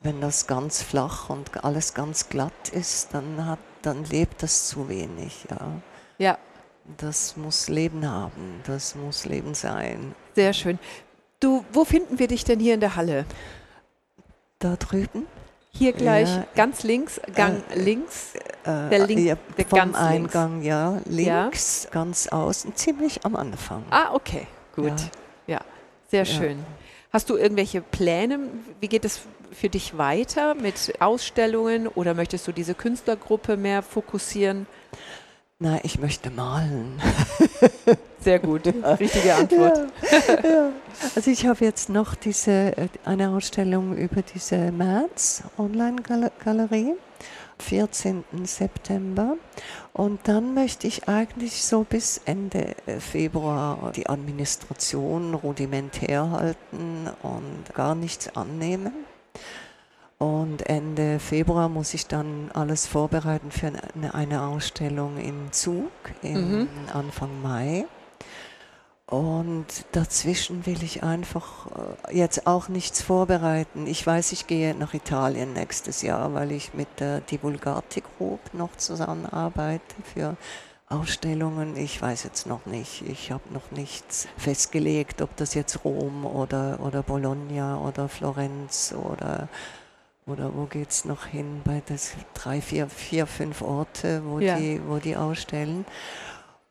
wenn 0.00 0.20
das 0.20 0.46
ganz 0.46 0.82
flach 0.82 1.30
und 1.30 1.64
alles 1.64 1.94
ganz 1.94 2.28
glatt 2.28 2.68
ist, 2.70 3.14
dann 3.14 3.46
hat, 3.46 3.58
dann 3.80 4.04
lebt 4.04 4.42
das 4.42 4.68
zu 4.68 4.88
wenig, 4.90 5.46
ja. 5.50 5.80
Ja. 6.18 6.38
Das 6.98 7.38
muss 7.38 7.68
Leben 7.68 8.06
haben, 8.06 8.60
das 8.66 8.94
muss 8.94 9.24
Leben 9.24 9.54
sein. 9.54 10.14
Sehr 10.34 10.52
schön. 10.52 10.78
Du, 11.44 11.62
wo 11.74 11.84
finden 11.84 12.18
wir 12.18 12.26
dich 12.26 12.44
denn 12.44 12.58
hier 12.58 12.72
in 12.72 12.80
der 12.80 12.96
Halle? 12.96 13.26
Da 14.60 14.76
drüben. 14.76 15.26
Hier 15.68 15.92
gleich, 15.92 16.30
ja, 16.30 16.46
ganz 16.54 16.84
links, 16.84 17.20
Gang 17.34 17.62
äh, 17.68 17.78
links. 17.78 18.34
Äh, 18.64 18.88
der 18.88 19.06
Link, 19.06 19.20
ja, 19.20 19.36
der 19.58 19.66
vom 19.66 19.78
ganz 19.78 19.94
Eingang, 19.94 20.52
links. 20.52 20.66
ja, 20.66 21.00
links, 21.04 21.84
ja. 21.84 21.90
ganz 21.90 22.28
außen, 22.28 22.74
ziemlich 22.76 23.26
am 23.26 23.36
Anfang. 23.36 23.84
Ah, 23.90 24.14
okay, 24.14 24.46
gut. 24.74 24.94
Ja, 25.46 25.60
sehr 26.08 26.24
schön. 26.24 26.64
Hast 27.12 27.28
du 27.28 27.36
irgendwelche 27.36 27.82
Pläne? 27.82 28.38
Wie 28.80 28.88
geht 28.88 29.04
es 29.04 29.20
für 29.52 29.68
dich 29.68 29.98
weiter 29.98 30.54
mit 30.54 30.94
Ausstellungen 31.00 31.88
oder 31.88 32.14
möchtest 32.14 32.48
du 32.48 32.52
diese 32.52 32.74
Künstlergruppe 32.74 33.58
mehr 33.58 33.82
fokussieren? 33.82 34.66
Na, 35.64 35.78
ich 35.82 35.98
möchte 35.98 36.30
malen. 36.30 37.00
Sehr 38.20 38.38
gut, 38.38 38.66
richtige 39.00 39.34
Antwort. 39.34 39.78
Ja, 40.12 40.18
ja. 40.46 40.72
Also 41.14 41.30
ich 41.30 41.46
habe 41.46 41.64
jetzt 41.64 41.88
noch 41.88 42.14
diese, 42.14 42.76
äh, 42.76 42.88
eine 43.06 43.30
Ausstellung 43.30 43.96
über 43.96 44.20
diese 44.20 44.70
März 44.72 45.42
Online-Galerie, 45.56 46.92
14. 47.60 48.24
September. 48.42 49.38
Und 49.94 50.20
dann 50.24 50.52
möchte 50.52 50.86
ich 50.86 51.08
eigentlich 51.08 51.64
so 51.64 51.84
bis 51.84 52.20
Ende 52.26 52.74
äh, 52.84 53.00
Februar 53.00 53.90
die 53.96 54.06
Administration 54.06 55.32
rudimentär 55.32 56.30
halten 56.30 57.08
und 57.22 57.74
gar 57.74 57.94
nichts 57.94 58.36
annehmen. 58.36 59.03
Und 60.18 60.68
Ende 60.68 61.18
Februar 61.18 61.68
muss 61.68 61.92
ich 61.94 62.06
dann 62.06 62.50
alles 62.54 62.86
vorbereiten 62.86 63.50
für 63.50 63.72
eine, 63.94 64.14
eine 64.14 64.42
Ausstellung 64.42 65.18
in 65.18 65.52
Zug 65.52 65.90
im 66.22 66.60
mhm. 66.60 66.68
Anfang 66.92 67.42
Mai. 67.42 67.84
Und 69.06 69.66
dazwischen 69.92 70.64
will 70.64 70.82
ich 70.82 71.02
einfach 71.02 71.66
äh, 72.08 72.16
jetzt 72.16 72.46
auch 72.46 72.68
nichts 72.68 73.02
vorbereiten. 73.02 73.86
Ich 73.86 74.06
weiß, 74.06 74.32
ich 74.32 74.46
gehe 74.46 74.74
nach 74.74 74.94
Italien 74.94 75.52
nächstes 75.52 76.00
Jahr, 76.00 76.32
weil 76.32 76.52
ich 76.52 76.72
mit 76.72 76.88
der 77.00 77.20
Divulgati 77.20 78.02
Group 78.16 78.40
noch 78.54 78.74
zusammenarbeite 78.76 79.94
für 80.14 80.36
Ausstellungen, 80.88 81.76
ich 81.76 82.00
weiß 82.00 82.24
jetzt 82.24 82.46
noch 82.46 82.66
nicht. 82.66 83.02
Ich 83.02 83.30
habe 83.30 83.42
noch 83.52 83.70
nichts 83.70 84.26
festgelegt, 84.36 85.22
ob 85.22 85.36
das 85.36 85.54
jetzt 85.54 85.84
Rom 85.84 86.24
oder, 86.24 86.80
oder 86.80 87.02
Bologna 87.02 87.78
oder 87.78 88.08
Florenz 88.08 88.94
oder, 88.96 89.48
oder 90.26 90.54
wo 90.54 90.64
geht 90.64 90.90
es 90.90 91.04
noch 91.04 91.26
hin 91.26 91.60
bei 91.64 91.82
das 91.86 92.12
drei, 92.34 92.60
vier, 92.60 92.88
vier, 92.88 93.26
fünf 93.26 93.62
Orte, 93.62 94.22
wo, 94.24 94.38
Ja. 94.38 94.56
die, 94.56 94.80
wo 94.86 94.96
die 94.98 95.16
ausstellen. 95.16 95.84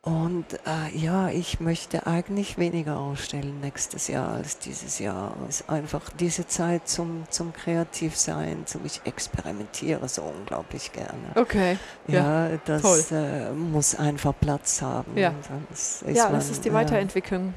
Und 0.02 0.44
äh, 0.66 0.94
ja, 0.94 1.30
ich 1.30 1.60
möchte 1.60 2.06
eigentlich 2.06 2.58
weniger 2.58 2.98
ausstellen 2.98 3.60
nächstes 3.62 4.08
Jahr 4.08 4.32
als 4.34 4.58
dieses 4.58 4.98
Jahr. 4.98 5.34
Es 5.48 5.60
ist 5.60 5.70
einfach 5.70 6.10
diese 6.10 6.46
Zeit 6.46 6.86
zum, 6.86 7.24
zum 7.30 7.54
Kreativsein, 7.54 8.66
zum 8.66 8.84
ich 8.84 9.00
experimentiere 9.06 10.06
so 10.10 10.20
unglaublich 10.22 10.92
gerne. 10.92 11.30
Okay. 11.36 11.78
Ja, 12.06 12.48
Ja, 12.50 12.58
das 12.66 13.10
äh, 13.12 13.50
muss 13.52 13.94
einfach 13.94 14.34
Platz 14.38 14.82
haben. 14.82 15.16
Ja. 15.16 15.32
Sonst 15.48 16.02
ist 16.02 16.16
ja 16.18 16.24
man, 16.24 16.34
das 16.34 16.50
ist 16.50 16.66
die 16.66 16.72
Weiterentwicklung. 16.74 17.54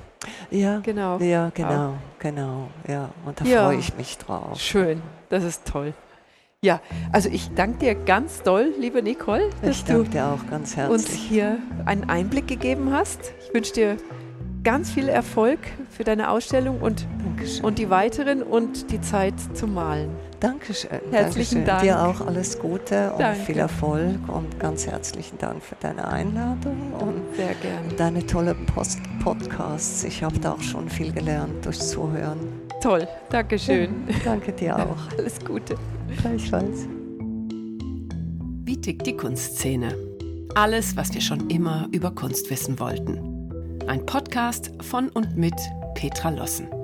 Ja, 0.49 0.79
Genau. 0.79 1.17
ja, 1.19 1.51
genau, 1.53 1.95
genau. 2.19 2.69
Ja, 2.87 3.09
und 3.25 3.39
da 3.39 3.45
Ja. 3.45 3.65
freue 3.65 3.77
ich 3.77 3.95
mich 3.95 4.17
drauf. 4.17 4.59
Schön, 4.59 5.01
das 5.29 5.43
ist 5.43 5.65
toll. 5.67 5.93
Ja, 6.61 6.81
also 7.11 7.29
ich 7.29 7.53
danke 7.53 7.77
dir 7.79 7.95
ganz 7.95 8.41
doll, 8.41 8.73
liebe 8.79 9.03
Nicole, 9.03 9.49
dass 9.61 9.69
Ich 9.77 9.83
du 9.85 9.93
danke 9.93 10.09
dir 10.09 10.25
auch 10.25 10.49
ganz 10.49 10.75
uns 10.89 11.11
hier 11.13 11.59
einen 11.85 12.09
Einblick 12.09 12.47
gegeben 12.47 12.91
hast. 12.91 13.31
Ich 13.47 13.53
wünsche 13.53 13.73
dir 13.73 13.97
ganz 14.63 14.91
viel 14.91 15.07
Erfolg 15.09 15.59
für 15.89 16.03
deine 16.03 16.29
Ausstellung 16.29 16.79
und, 16.81 17.07
Dankeschön. 17.23 17.65
und 17.65 17.79
die 17.79 17.89
weiteren 17.89 18.43
und 18.43 18.91
die 18.91 19.01
Zeit 19.01 19.33
zum 19.53 19.73
Malen. 19.73 20.09
Dankeschön. 20.39 20.89
Herzlichen 21.11 21.65
Dankeschön. 21.65 21.65
Dank. 21.65 21.81
Dir 21.81 22.03
auch 22.03 22.27
alles 22.27 22.59
Gute 22.59 23.11
und 23.13 23.19
Danke. 23.21 23.39
viel 23.41 23.57
Erfolg 23.57 24.17
und 24.27 24.59
ganz 24.59 24.85
herzlichen 24.85 25.37
Dank 25.37 25.63
für 25.63 25.75
deine 25.79 26.07
Einladung 26.07 26.93
und 26.99 27.35
Sehr 27.35 27.55
gerne. 27.55 27.93
deine 27.97 28.25
tollen 28.25 28.65
Post 28.67 28.99
Podcasts. 29.23 30.03
Ich 30.03 30.21
habe 30.23 30.37
da 30.39 30.53
auch 30.53 30.61
schon 30.61 30.89
viel 30.89 31.11
gelernt 31.11 31.65
durch 31.65 31.79
Zuhören. 31.79 32.39
Toll, 32.81 33.07
Dankeschön. 33.29 33.89
Danke 34.23 34.51
dir 34.51 34.75
auch. 34.77 35.17
Alles 35.17 35.39
Gute. 35.43 35.75
Gleichfalls. 36.21 36.87
Wie 38.63 38.77
tickt 38.79 39.07
die 39.07 39.17
Kunstszene? 39.17 39.95
Alles, 40.53 40.95
was 40.97 41.13
wir 41.13 41.21
schon 41.21 41.49
immer 41.49 41.87
über 41.91 42.11
Kunst 42.11 42.49
wissen 42.49 42.79
wollten. 42.79 43.36
Ein 43.87 44.05
Podcast 44.05 44.71
von 44.81 45.07
und 45.09 45.37
mit 45.37 45.55
Petra 45.95 46.29
Lossen. 46.29 46.76